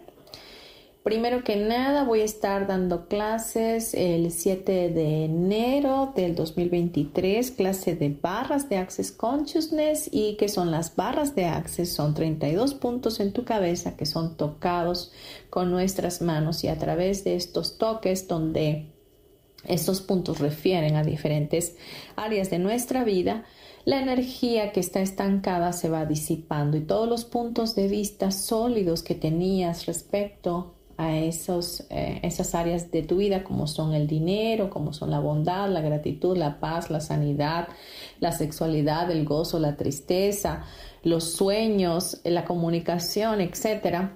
Primero 1.04 1.44
que 1.44 1.56
nada 1.56 2.04
voy 2.04 2.22
a 2.22 2.24
estar 2.24 2.66
dando 2.66 3.08
clases 3.08 3.92
el 3.92 4.30
7 4.30 4.88
de 4.88 5.26
enero 5.26 6.14
del 6.16 6.34
2023, 6.34 7.50
clase 7.50 7.94
de 7.94 8.08
barras 8.08 8.70
de 8.70 8.78
Access 8.78 9.12
Consciousness 9.12 10.08
y 10.10 10.36
que 10.36 10.48
son 10.48 10.70
las 10.70 10.96
barras 10.96 11.34
de 11.34 11.44
Access, 11.44 11.92
son 11.92 12.14
32 12.14 12.72
puntos 12.72 13.20
en 13.20 13.34
tu 13.34 13.44
cabeza 13.44 13.98
que 13.98 14.06
son 14.06 14.38
tocados 14.38 15.12
con 15.50 15.70
nuestras 15.70 16.22
manos 16.22 16.64
y 16.64 16.68
a 16.68 16.78
través 16.78 17.22
de 17.22 17.36
estos 17.36 17.76
toques 17.76 18.26
donde 18.26 18.93
estos 19.66 20.00
puntos 20.00 20.38
refieren 20.38 20.96
a 20.96 21.04
diferentes 21.04 21.76
áreas 22.16 22.50
de 22.50 22.58
nuestra 22.58 23.04
vida, 23.04 23.44
la 23.84 24.00
energía 24.00 24.72
que 24.72 24.80
está 24.80 25.00
estancada 25.00 25.72
se 25.72 25.90
va 25.90 26.06
disipando 26.06 26.76
y 26.76 26.80
todos 26.80 27.08
los 27.08 27.24
puntos 27.24 27.74
de 27.74 27.88
vista 27.88 28.30
sólidos 28.30 29.02
que 29.02 29.14
tenías 29.14 29.86
respecto 29.86 30.74
a 30.96 31.16
esos, 31.16 31.84
eh, 31.90 32.20
esas 32.22 32.54
áreas 32.54 32.90
de 32.90 33.02
tu 33.02 33.16
vida 33.16 33.44
como 33.44 33.66
son 33.66 33.94
el 33.94 34.06
dinero, 34.06 34.70
como 34.70 34.92
son 34.92 35.10
la 35.10 35.18
bondad, 35.18 35.68
la 35.68 35.80
gratitud, 35.80 36.36
la 36.36 36.60
paz, 36.60 36.90
la 36.90 37.00
sanidad, 37.00 37.68
la 38.20 38.32
sexualidad, 38.32 39.10
el 39.10 39.24
gozo, 39.24 39.58
la 39.58 39.76
tristeza, 39.76 40.64
los 41.02 41.32
sueños, 41.32 42.20
la 42.24 42.44
comunicación, 42.44 43.40
etc. 43.40 44.10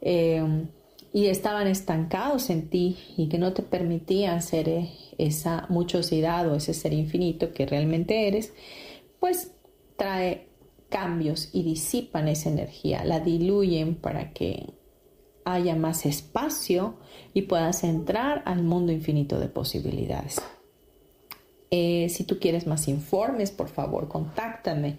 Em, 0.00 0.68
y 1.14 1.28
estaban 1.28 1.68
estancados 1.68 2.50
en 2.50 2.68
ti 2.68 2.98
y 3.16 3.28
que 3.28 3.38
no 3.38 3.52
te 3.52 3.62
permitían 3.62 4.42
ser 4.42 4.68
eh, 4.68 4.90
esa 5.16 5.64
muchosidad 5.68 6.50
o 6.50 6.56
ese 6.56 6.74
ser 6.74 6.92
infinito 6.92 7.52
que 7.52 7.66
realmente 7.66 8.26
eres, 8.26 8.52
pues 9.20 9.52
trae 9.96 10.48
cambios 10.88 11.50
y 11.52 11.62
disipan 11.62 12.26
esa 12.26 12.50
energía, 12.50 13.04
la 13.04 13.20
diluyen 13.20 13.94
para 13.94 14.32
que 14.32 14.74
haya 15.44 15.76
más 15.76 16.04
espacio 16.04 16.96
y 17.32 17.42
puedas 17.42 17.84
entrar 17.84 18.42
al 18.44 18.64
mundo 18.64 18.90
infinito 18.90 19.38
de 19.38 19.46
posibilidades. 19.46 20.42
Eh, 21.70 22.08
si 22.08 22.24
tú 22.24 22.40
quieres 22.40 22.66
más 22.66 22.88
informes, 22.88 23.52
por 23.52 23.68
favor, 23.68 24.08
contáctame. 24.08 24.96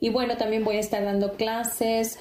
Y 0.00 0.10
bueno, 0.10 0.36
también 0.36 0.64
voy 0.64 0.76
a 0.76 0.80
estar 0.80 1.02
dando 1.02 1.32
clases 1.32 2.18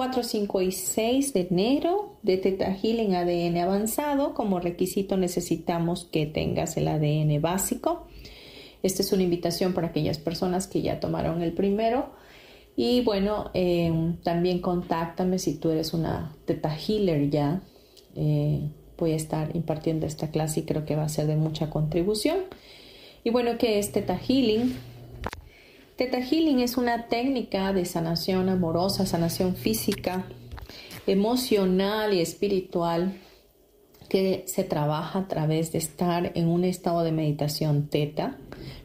4, 0.00 0.22
eh, 0.22 0.24
5 0.24 0.62
y 0.62 0.72
6 0.72 1.34
de 1.34 1.40
enero 1.50 2.16
de 2.22 2.38
Teta 2.38 2.72
Healing 2.72 3.14
ADN 3.14 3.58
avanzado. 3.58 4.32
Como 4.32 4.58
requisito 4.58 5.18
necesitamos 5.18 6.06
que 6.10 6.24
tengas 6.24 6.78
el 6.78 6.88
ADN 6.88 7.38
básico. 7.42 8.06
Esta 8.82 9.02
es 9.02 9.12
una 9.12 9.24
invitación 9.24 9.74
para 9.74 9.88
aquellas 9.88 10.16
personas 10.16 10.68
que 10.68 10.80
ya 10.80 11.00
tomaron 11.00 11.42
el 11.42 11.52
primero 11.52 12.14
y 12.76 13.02
bueno, 13.02 13.50
em, 13.52 14.16
también 14.22 14.62
contáctame 14.62 15.38
si 15.38 15.56
tú 15.56 15.68
eres 15.68 15.92
una 15.92 16.34
teta 16.46 16.74
healer 16.74 17.28
ya. 17.28 17.60
Eh, 18.16 18.70
voy 18.96 19.12
a 19.12 19.16
estar 19.16 19.54
impartiendo 19.54 20.06
esta 20.06 20.30
clase 20.30 20.60
y 20.60 20.62
creo 20.62 20.86
que 20.86 20.96
va 20.96 21.02
a 21.02 21.10
ser 21.10 21.26
de 21.26 21.36
mucha 21.36 21.68
contribución. 21.68 22.38
Y 23.22 23.28
bueno, 23.28 23.58
¿qué 23.58 23.78
es 23.78 23.92
Teta 23.92 24.16
Healing? 24.16 24.74
Teta 26.00 26.22
Healing 26.22 26.60
es 26.60 26.78
una 26.78 27.08
técnica 27.08 27.74
de 27.74 27.84
sanación 27.84 28.48
amorosa, 28.48 29.04
sanación 29.04 29.54
física, 29.54 30.24
emocional 31.06 32.14
y 32.14 32.20
espiritual 32.22 33.20
que 34.08 34.44
se 34.46 34.64
trabaja 34.64 35.18
a 35.18 35.28
través 35.28 35.72
de 35.72 35.78
estar 35.78 36.32
en 36.34 36.48
un 36.48 36.64
estado 36.64 37.02
de 37.02 37.12
meditación 37.12 37.88
teta, 37.88 38.38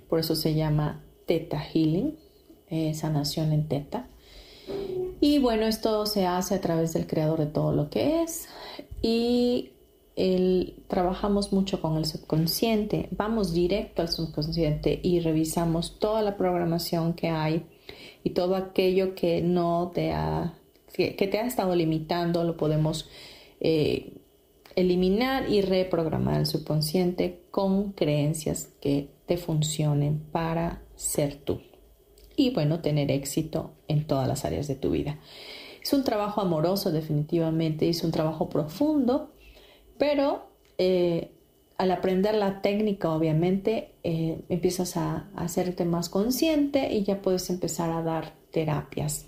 por 0.10 0.20
eso 0.20 0.36
se 0.36 0.56
llama 0.56 1.06
Teta 1.26 1.58
Healing 1.58 2.18
eh, 2.68 2.94
sanación 2.94 3.54
en 3.54 3.70
teta. 3.70 4.10
Y 5.22 5.40
bueno, 5.40 5.68
esto 5.68 6.06
se 6.08 6.26
hace 6.26 6.56
a 6.56 6.60
través 6.60 6.92
del 6.92 7.08
creador 7.08 7.40
de 7.40 7.46
todo 7.46 7.72
lo 7.72 7.90
que 7.90 8.24
es 8.24 8.50
y 9.02 9.72
el, 10.16 10.84
trabajamos 10.88 11.52
mucho 11.52 11.82
con 11.82 11.98
el 11.98 12.06
subconsciente, 12.06 13.10
vamos 13.12 13.54
directo 13.54 14.02
al 14.02 14.10
subconsciente 14.10 15.00
y 15.04 15.20
revisamos 15.20 16.00
toda 16.00 16.22
la 16.22 16.38
programación 16.38 17.14
que 17.14 17.30
hay 17.30 17.66
y 18.24 18.32
todo 18.32 18.56
aquello 18.56 19.16
que 19.16 19.42
no 19.42 19.92
te 19.94 20.12
ha 20.12 20.54
que, 20.96 21.28
te 21.28 21.40
ha 21.40 21.46
estado 21.46 21.76
limitando, 21.76 22.44
lo 22.44 22.58
podemos 22.58 23.10
eh, 23.60 24.14
eliminar 24.76 25.50
y 25.50 25.62
reprogramar 25.62 26.40
el 26.40 26.46
subconsciente 26.46 27.42
con 27.52 27.92
creencias 27.92 28.70
que 28.82 29.10
te 29.26 29.38
funcionen 29.38 30.20
para 30.32 30.82
ser 30.96 31.36
tú. 31.36 31.62
Y 32.38 32.52
bueno, 32.52 32.82
tener 32.82 33.12
éxito 33.12 33.72
en 33.88 34.06
todas 34.08 34.28
las 34.28 34.46
áreas 34.46 34.68
de 34.68 34.76
tu 34.76 34.92
vida. 34.92 35.20
Es 35.82 35.94
un 35.94 36.04
trabajo 36.04 36.42
amoroso 36.42 36.92
definitivamente, 36.92 37.88
es 37.90 38.04
un 38.04 38.12
trabajo 38.12 38.50
profundo, 38.50 39.32
pero 39.98 40.50
eh, 40.78 41.32
al 41.78 41.92
aprender 41.92 42.36
la 42.36 42.62
técnica, 42.62 43.12
obviamente, 43.12 43.92
eh, 44.04 44.40
empiezas 44.50 44.96
a, 44.98 45.30
hacerte 45.36 45.86
más 45.86 46.10
consciente 46.10 46.94
y 46.94 47.04
ya 47.04 47.22
puedes 47.22 47.50
empezar 47.50 47.92
a 47.92 48.02
dar 48.02 48.34
terapias. 48.52 49.26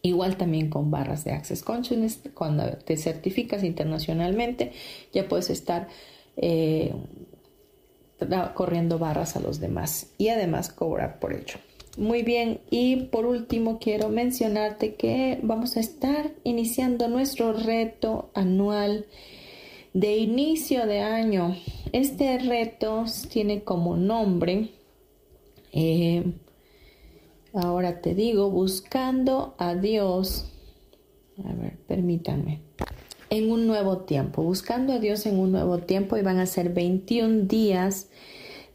Igual 0.00 0.36
también 0.36 0.68
con 0.68 0.90
barras 0.90 1.24
de 1.24 1.32
Access 1.32 1.62
Consciousness, 1.62 2.20
cuando 2.34 2.76
te 2.78 2.96
certificas 2.96 3.62
internacionalmente, 3.62 4.72
ya 5.12 5.28
puedes 5.28 5.50
estar 5.50 5.88
eh, 6.36 6.94
corriendo 8.54 8.98
barras 8.98 9.36
a 9.36 9.40
los 9.40 9.60
demás 9.60 10.12
y 10.18 10.28
además 10.28 10.70
cobrar 10.70 11.18
por 11.20 11.32
ello. 11.32 11.56
Muy 11.96 12.22
bien, 12.22 12.60
y 12.70 12.96
por 12.96 13.24
último 13.24 13.78
quiero 13.78 14.08
mencionarte 14.08 14.94
que 14.94 15.38
vamos 15.42 15.76
a 15.76 15.80
estar 15.80 16.32
iniciando 16.42 17.08
nuestro 17.08 17.52
reto 17.52 18.30
anual 18.34 19.06
de 19.94 20.18
inicio 20.18 20.86
de 20.86 21.00
año. 21.00 21.56
Este 21.92 22.38
reto 22.38 23.04
tiene 23.30 23.62
como 23.62 23.96
nombre, 23.96 24.72
eh, 25.72 26.34
ahora 27.54 28.00
te 28.00 28.14
digo, 28.14 28.50
buscando 28.50 29.54
a 29.56 29.74
Dios. 29.74 30.50
A 31.44 31.52
ver, 31.54 31.78
permítanme. 31.86 32.60
En 33.30 33.50
un 33.50 33.66
nuevo 33.66 33.98
tiempo, 33.98 34.42
buscando 34.42 34.92
a 34.92 34.98
Dios 34.98 35.26
en 35.26 35.38
un 35.38 35.52
nuevo 35.52 35.78
tiempo 35.78 36.16
y 36.16 36.22
van 36.22 36.38
a 36.38 36.46
ser 36.46 36.72
21 36.72 37.46
días 37.46 38.08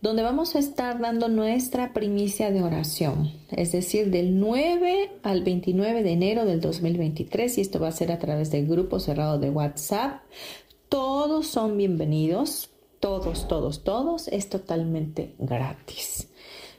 donde 0.01 0.23
vamos 0.23 0.55
a 0.55 0.59
estar 0.59 0.99
dando 0.99 1.27
nuestra 1.27 1.91
primicia 1.91 2.51
de 2.51 2.63
oración, 2.63 3.33
es 3.51 3.73
decir, 3.73 4.09
del 4.11 4.39
9 4.39 5.11
al 5.23 5.43
29 5.43 6.03
de 6.03 6.11
enero 6.11 6.45
del 6.45 6.61
2023 6.61 7.57
y 7.57 7.61
esto 7.61 7.81
va 7.81 7.89
a 7.89 7.91
ser 7.91 8.13
a 8.13 8.17
través 8.17 8.49
del 8.49 8.65
grupo 8.65 9.01
cerrado 9.01 9.39
de 9.39 9.49
WhatsApp 9.49 10.21
todos 10.89 11.47
son 11.47 11.77
bienvenidos, 11.77 12.69
todos, 12.99 13.47
todos, 13.47 13.83
todos, 13.83 14.27
es 14.27 14.49
totalmente 14.49 15.35
gratis. 15.37 16.27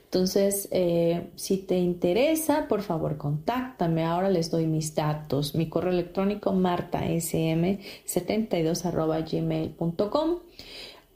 Entonces, 0.03 0.67
eh, 0.71 1.29
si 1.37 1.57
te 1.57 1.79
interesa, 1.79 2.67
por 2.67 2.81
favor, 2.81 3.15
contáctame. 3.17 4.03
Ahora 4.03 4.29
les 4.29 4.51
doy 4.51 4.67
mis 4.67 4.93
datos. 4.93 5.55
Mi 5.55 5.69
correo 5.69 5.93
electrónico 5.93 6.51
martasm72 6.51 9.31
gmail.com 9.31 10.39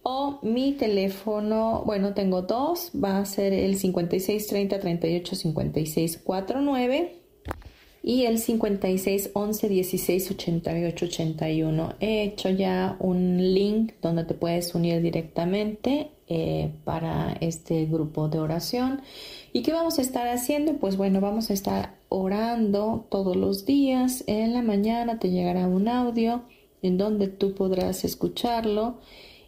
o 0.03 0.39
mi 0.43 0.71
teléfono, 0.73 1.83
bueno, 1.85 2.13
tengo 2.13 2.43
dos, 2.43 2.91
va 2.95 3.17
a 3.17 3.25
ser 3.25 3.51
el 3.51 3.75
5630 3.75 4.79
38 4.79 5.35
56 5.35 6.19
49 6.19 7.24
y 8.07 8.25
el 8.25 8.37
56 8.37 9.31
11 9.33 9.67
16 9.67 10.31
88 10.31 11.05
81. 11.05 11.95
He 11.99 12.21
hecho 12.21 12.51
ya 12.51 12.97
un 12.99 13.37
link 13.55 13.93
donde 13.99 14.23
te 14.25 14.35
puedes 14.35 14.75
unir 14.75 15.01
directamente 15.01 16.11
eh, 16.27 16.71
para 16.83 17.35
este 17.41 17.85
grupo 17.87 18.29
de 18.29 18.37
oración. 18.37 19.01
¿Y 19.53 19.63
qué 19.63 19.73
vamos 19.73 19.97
a 19.97 20.03
estar 20.03 20.27
haciendo? 20.27 20.73
Pues 20.73 20.97
bueno, 20.97 21.19
vamos 21.19 21.49
a 21.49 21.53
estar 21.53 21.95
orando 22.09 23.07
todos 23.09 23.35
los 23.35 23.65
días. 23.65 24.23
En 24.27 24.53
la 24.53 24.61
mañana 24.61 25.17
te 25.17 25.31
llegará 25.31 25.67
un 25.67 25.87
audio 25.87 26.43
en 26.83 26.99
donde 26.99 27.27
tú 27.27 27.55
podrás 27.55 28.05
escucharlo 28.05 28.99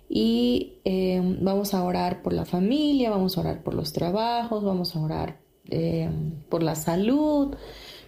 y 0.09 0.79
eh, 0.83 1.21
vamos 1.41 1.75
a 1.75 1.83
orar 1.83 2.23
por 2.23 2.33
la 2.33 2.45
familia, 2.45 3.11
vamos 3.11 3.37
a 3.37 3.41
orar 3.41 3.61
por 3.61 3.75
los 3.75 3.93
trabajos, 3.93 4.63
vamos 4.63 4.95
a 4.95 4.99
orar 4.99 5.37
eh, 5.69 6.09
por 6.49 6.63
la 6.63 6.73
salud 6.73 7.55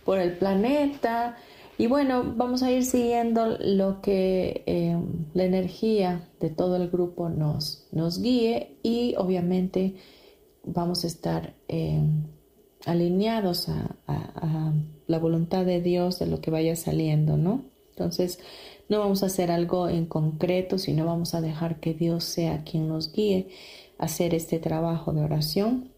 por 0.10 0.18
el 0.18 0.40
planeta. 0.40 1.38
Y 1.78 1.86
bueno, 1.86 2.34
vamos 2.36 2.64
a 2.64 2.72
ir 2.72 2.84
siguiendo 2.84 3.46
lo 3.60 4.02
que 4.02 4.64
eh, 4.66 4.98
la 5.36 5.44
energía 5.44 6.28
de 6.40 6.50
todo 6.50 6.78
el 6.78 6.90
grupo 6.90 7.30
nos, 7.30 7.86
nos 7.92 8.20
guíe 8.20 8.80
y 8.82 9.14
obviamente 9.20 9.98
vamos 10.64 11.04
a 11.04 11.08
estar 11.08 11.54
eh, 11.68 12.02
alineados 12.88 13.70
a, 13.70 13.98
a, 14.08 14.74
la 15.06 15.20
voluntad 15.20 15.64
de 15.64 15.80
Dios 15.80 16.18
de 16.18 16.26
lo 16.26 16.42
que 16.42 16.50
vaya 16.50 16.76
saliendo, 16.76 17.38
¿no? 17.38 17.66
Entonces, 17.92 18.40
no 18.88 18.98
vamos 18.98 19.22
a 19.22 19.28
hacer 19.28 19.52
algo 19.52 19.90
en 19.90 20.08
concreto, 20.08 20.80
sino 20.80 21.06
vamos 21.06 21.36
a 21.36 21.42
dejar 21.42 21.80
que 21.80 21.94
Dios 21.94 22.24
sea 22.24 22.64
quien 22.64 22.88
nos 22.88 23.14
guíe 23.14 23.50
a 24.00 24.06
hacer 24.06 24.34
este 24.34 24.58
trabajo 24.58 25.14
de 25.14 25.22
oración 25.22 25.92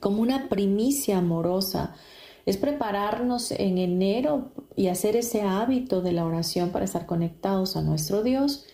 como 0.00 0.20
una 0.20 0.48
primicia 0.48 1.18
amorosa 1.18 1.94
es 2.46 2.56
prepararnos 2.56 3.50
en 3.50 3.76
enero 3.76 4.52
y 4.76 4.86
hacer 4.86 5.16
ese 5.16 5.42
hábito 5.42 6.00
de 6.00 6.12
la 6.12 6.24
oración 6.24 6.70
para 6.70 6.84
estar 6.84 7.04
conectados 7.04 7.76
a 7.76 7.82
nuestro 7.82 8.22
Dios 8.22 8.64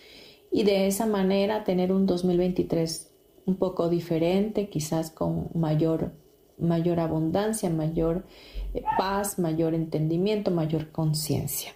y 0.53 0.65
de 0.65 0.87
esa 0.87 1.07
manera 1.07 1.65
tener 1.65 1.91
un 1.91 2.07
2023 2.07 3.11
un 3.47 3.57
poco 3.57 3.89
diferente, 3.89 4.69
quizás 4.69 5.11
con 5.11 5.49
mayor, 5.55 6.13
mayor 6.59 7.01
abundancia, 7.01 7.71
mayor 7.71 8.27
eh, 8.75 8.83
paz, 8.99 9.39
mayor 9.39 9.75
entendimiento, 9.75 10.51
mayor 10.51 10.93
conciencia. 10.93 11.73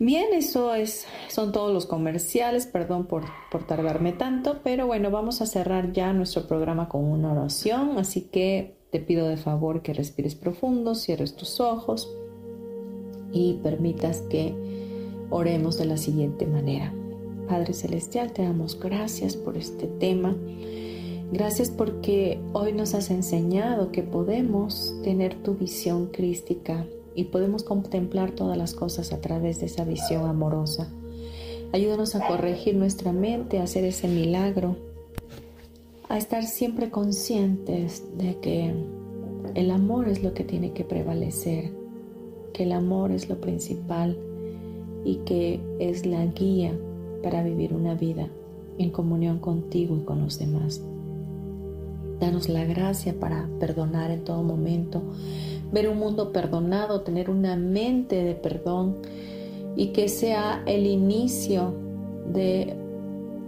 Bien, 0.00 0.34
eso 0.34 0.74
es, 0.74 1.06
son 1.28 1.52
todos 1.52 1.72
los 1.72 1.86
comerciales, 1.86 2.66
perdón 2.66 3.06
por, 3.06 3.24
por 3.50 3.64
tardarme 3.64 4.12
tanto, 4.12 4.60
pero 4.64 4.88
bueno, 4.88 5.12
vamos 5.12 5.40
a 5.40 5.46
cerrar 5.46 5.92
ya 5.92 6.12
nuestro 6.12 6.48
programa 6.48 6.88
con 6.88 7.04
una 7.04 7.32
oración, 7.32 7.96
así 7.96 8.22
que 8.22 8.76
te 8.94 9.00
pido 9.00 9.26
de 9.26 9.36
favor 9.36 9.82
que 9.82 9.92
respires 9.92 10.36
profundo, 10.36 10.94
cierres 10.94 11.34
tus 11.34 11.58
ojos 11.58 12.08
y 13.32 13.54
permitas 13.54 14.20
que 14.20 14.54
oremos 15.30 15.76
de 15.78 15.86
la 15.86 15.96
siguiente 15.96 16.46
manera. 16.46 16.94
Padre 17.48 17.72
Celestial, 17.72 18.32
te 18.32 18.42
damos 18.42 18.78
gracias 18.78 19.36
por 19.36 19.56
este 19.56 19.88
tema. 19.88 20.36
Gracias 21.32 21.70
porque 21.70 22.40
hoy 22.52 22.72
nos 22.72 22.94
has 22.94 23.10
enseñado 23.10 23.90
que 23.90 24.04
podemos 24.04 24.94
tener 25.02 25.42
tu 25.42 25.56
visión 25.56 26.06
crística 26.06 26.86
y 27.16 27.24
podemos 27.24 27.64
contemplar 27.64 28.30
todas 28.30 28.56
las 28.56 28.74
cosas 28.74 29.12
a 29.12 29.20
través 29.20 29.58
de 29.58 29.66
esa 29.66 29.82
visión 29.82 30.24
amorosa. 30.28 30.88
Ayúdanos 31.72 32.14
a 32.14 32.24
corregir 32.28 32.76
nuestra 32.76 33.10
mente, 33.10 33.58
a 33.58 33.64
hacer 33.64 33.84
ese 33.84 34.06
milagro 34.06 34.93
a 36.08 36.18
estar 36.18 36.44
siempre 36.44 36.90
conscientes 36.90 38.04
de 38.16 38.36
que 38.38 38.74
el 39.54 39.70
amor 39.70 40.08
es 40.08 40.22
lo 40.22 40.34
que 40.34 40.44
tiene 40.44 40.72
que 40.72 40.84
prevalecer, 40.84 41.72
que 42.52 42.64
el 42.64 42.72
amor 42.72 43.10
es 43.10 43.28
lo 43.28 43.40
principal 43.40 44.18
y 45.04 45.16
que 45.24 45.60
es 45.78 46.06
la 46.06 46.24
guía 46.26 46.76
para 47.22 47.42
vivir 47.42 47.72
una 47.72 47.94
vida 47.94 48.28
en 48.78 48.90
comunión 48.90 49.38
contigo 49.38 49.96
y 49.96 50.00
con 50.00 50.20
los 50.20 50.38
demás. 50.38 50.82
Danos 52.20 52.48
la 52.48 52.64
gracia 52.64 53.18
para 53.18 53.48
perdonar 53.58 54.10
en 54.10 54.24
todo 54.24 54.42
momento, 54.42 55.02
ver 55.72 55.88
un 55.88 55.98
mundo 55.98 56.32
perdonado, 56.32 57.00
tener 57.00 57.30
una 57.30 57.56
mente 57.56 58.22
de 58.22 58.34
perdón 58.34 58.96
y 59.76 59.88
que 59.88 60.08
sea 60.08 60.62
el 60.66 60.86
inicio 60.86 61.74
de 62.32 62.76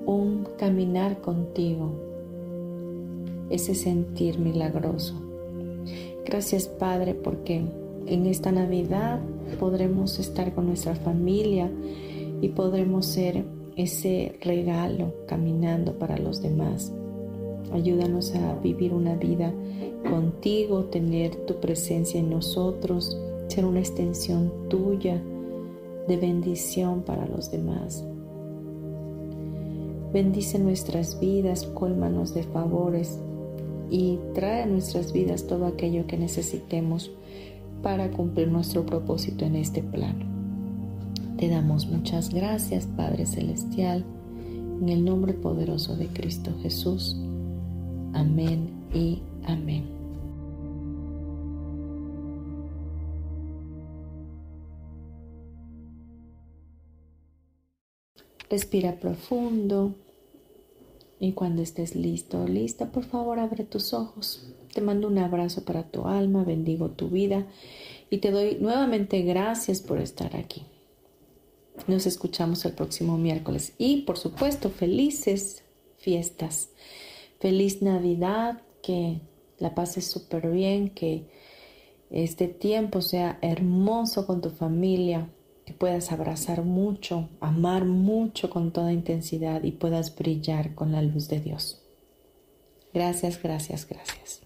un 0.07 0.47
caminar 0.59 1.21
contigo 1.21 2.06
ese 3.51 3.75
sentir 3.75 4.39
milagroso. 4.39 5.15
Gracias 6.25 6.69
Padre 6.69 7.15
porque 7.15 7.65
en 8.07 8.27
esta 8.27 8.53
Navidad 8.53 9.21
podremos 9.59 10.19
estar 10.19 10.55
con 10.55 10.67
nuestra 10.67 10.95
familia 10.95 11.71
y 12.41 12.49
podremos 12.49 13.07
ser 13.07 13.45
ese 13.77 14.37
regalo 14.41 15.15
caminando 15.27 15.99
para 15.99 16.19
los 16.19 16.43
demás. 16.43 16.93
Ayúdanos 17.73 18.35
a 18.35 18.55
vivir 18.61 18.93
una 18.93 19.15
vida 19.15 19.53
contigo, 20.09 20.85
tener 20.85 21.35
tu 21.47 21.61
presencia 21.61 22.21
en 22.21 22.31
nosotros, 22.31 23.19
ser 23.49 23.65
una 23.65 23.81
extensión 23.81 24.53
tuya 24.69 25.23
de 26.09 26.17
bendición 26.17 27.03
para 27.03 27.27
los 27.27 27.51
demás. 27.51 28.05
Bendice 30.13 30.59
nuestras 30.59 31.19
vidas, 31.21 31.65
cólmanos 31.67 32.33
de 32.33 32.45
favores, 32.45 33.21
y 33.91 34.19
trae 34.35 34.63
a 34.63 34.67
nuestras 34.67 35.13
vidas 35.13 35.47
todo 35.47 35.67
aquello 35.67 36.07
que 36.07 36.17
necesitemos 36.17 37.11
para 37.83 38.11
cumplir 38.11 38.49
nuestro 38.49 38.85
propósito 38.85 39.45
en 39.45 39.57
este 39.57 39.83
plano. 39.83 40.25
Te 41.37 41.49
damos 41.49 41.87
muchas 41.87 42.33
gracias, 42.33 42.87
Padre 42.87 43.27
Celestial, 43.27 44.05
en 44.81 44.89
el 44.89 45.05
nombre 45.05 45.35
poderoso 45.35 45.97
de 45.97 46.09
Cristo 46.09 46.51
Jesús. 46.63 47.17
Amén 48.15 48.71
y 48.95 49.21
amén. 49.45 49.85
Respira 58.49 58.93
profundo. 58.99 59.95
Y 61.19 61.33
cuando 61.33 61.63
estés 61.63 61.95
listo, 61.95 62.47
lista, 62.47 62.93
por 62.93 63.05
favor 63.05 63.39
abre 63.39 63.65
tus 63.65 63.95
ojos. 63.95 64.53
Te 64.75 64.81
mando 64.83 65.09
un 65.09 65.19
abrazo 65.19 65.65
para 65.65 65.85
tu 65.85 66.07
alma, 66.07 66.45
bendigo 66.45 66.91
tu 66.91 67.09
vida 67.09 67.47
y 68.11 68.19
te 68.19 68.31
doy 68.31 68.59
nuevamente 68.61 69.23
gracias 69.23 69.81
por 69.81 69.99
estar 69.99 70.37
aquí. 70.37 70.65
Nos 71.87 72.07
escuchamos 72.07 72.65
el 72.65 72.73
próximo 72.73 73.17
miércoles 73.17 73.73
y 73.79 74.03
por 74.03 74.19
supuesto 74.19 74.71
felices 74.71 75.63
fiestas. 75.97 76.71
Feliz 77.41 77.83
Navidad, 77.83 78.63
que 78.83 79.21
la 79.59 79.75
pases 79.75 80.07
súper 80.07 80.51
bien, 80.51 80.91
que 80.91 81.27
este 82.11 82.49
tiempo 82.49 83.03
sea 83.03 83.39
hermoso 83.43 84.27
con 84.27 84.41
tu 84.41 84.51
familia, 84.51 85.31
que 85.67 85.75
puedas 85.75 86.13
abrazar 86.13 86.63
mucho, 86.63 87.29
amar 87.41 87.85
mucho 87.85 88.49
con 88.49 88.73
toda 88.73 88.93
intensidad 88.93 89.65
y 89.65 89.73
puedas 89.73 90.15
brillar 90.15 90.77
con 90.77 90.93
la 90.93 91.03
luz 91.03 91.29
de 91.29 91.41
Dios. 91.41 91.83
Gracias, 92.95 93.43
gracias, 93.43 93.87
gracias. 93.87 94.46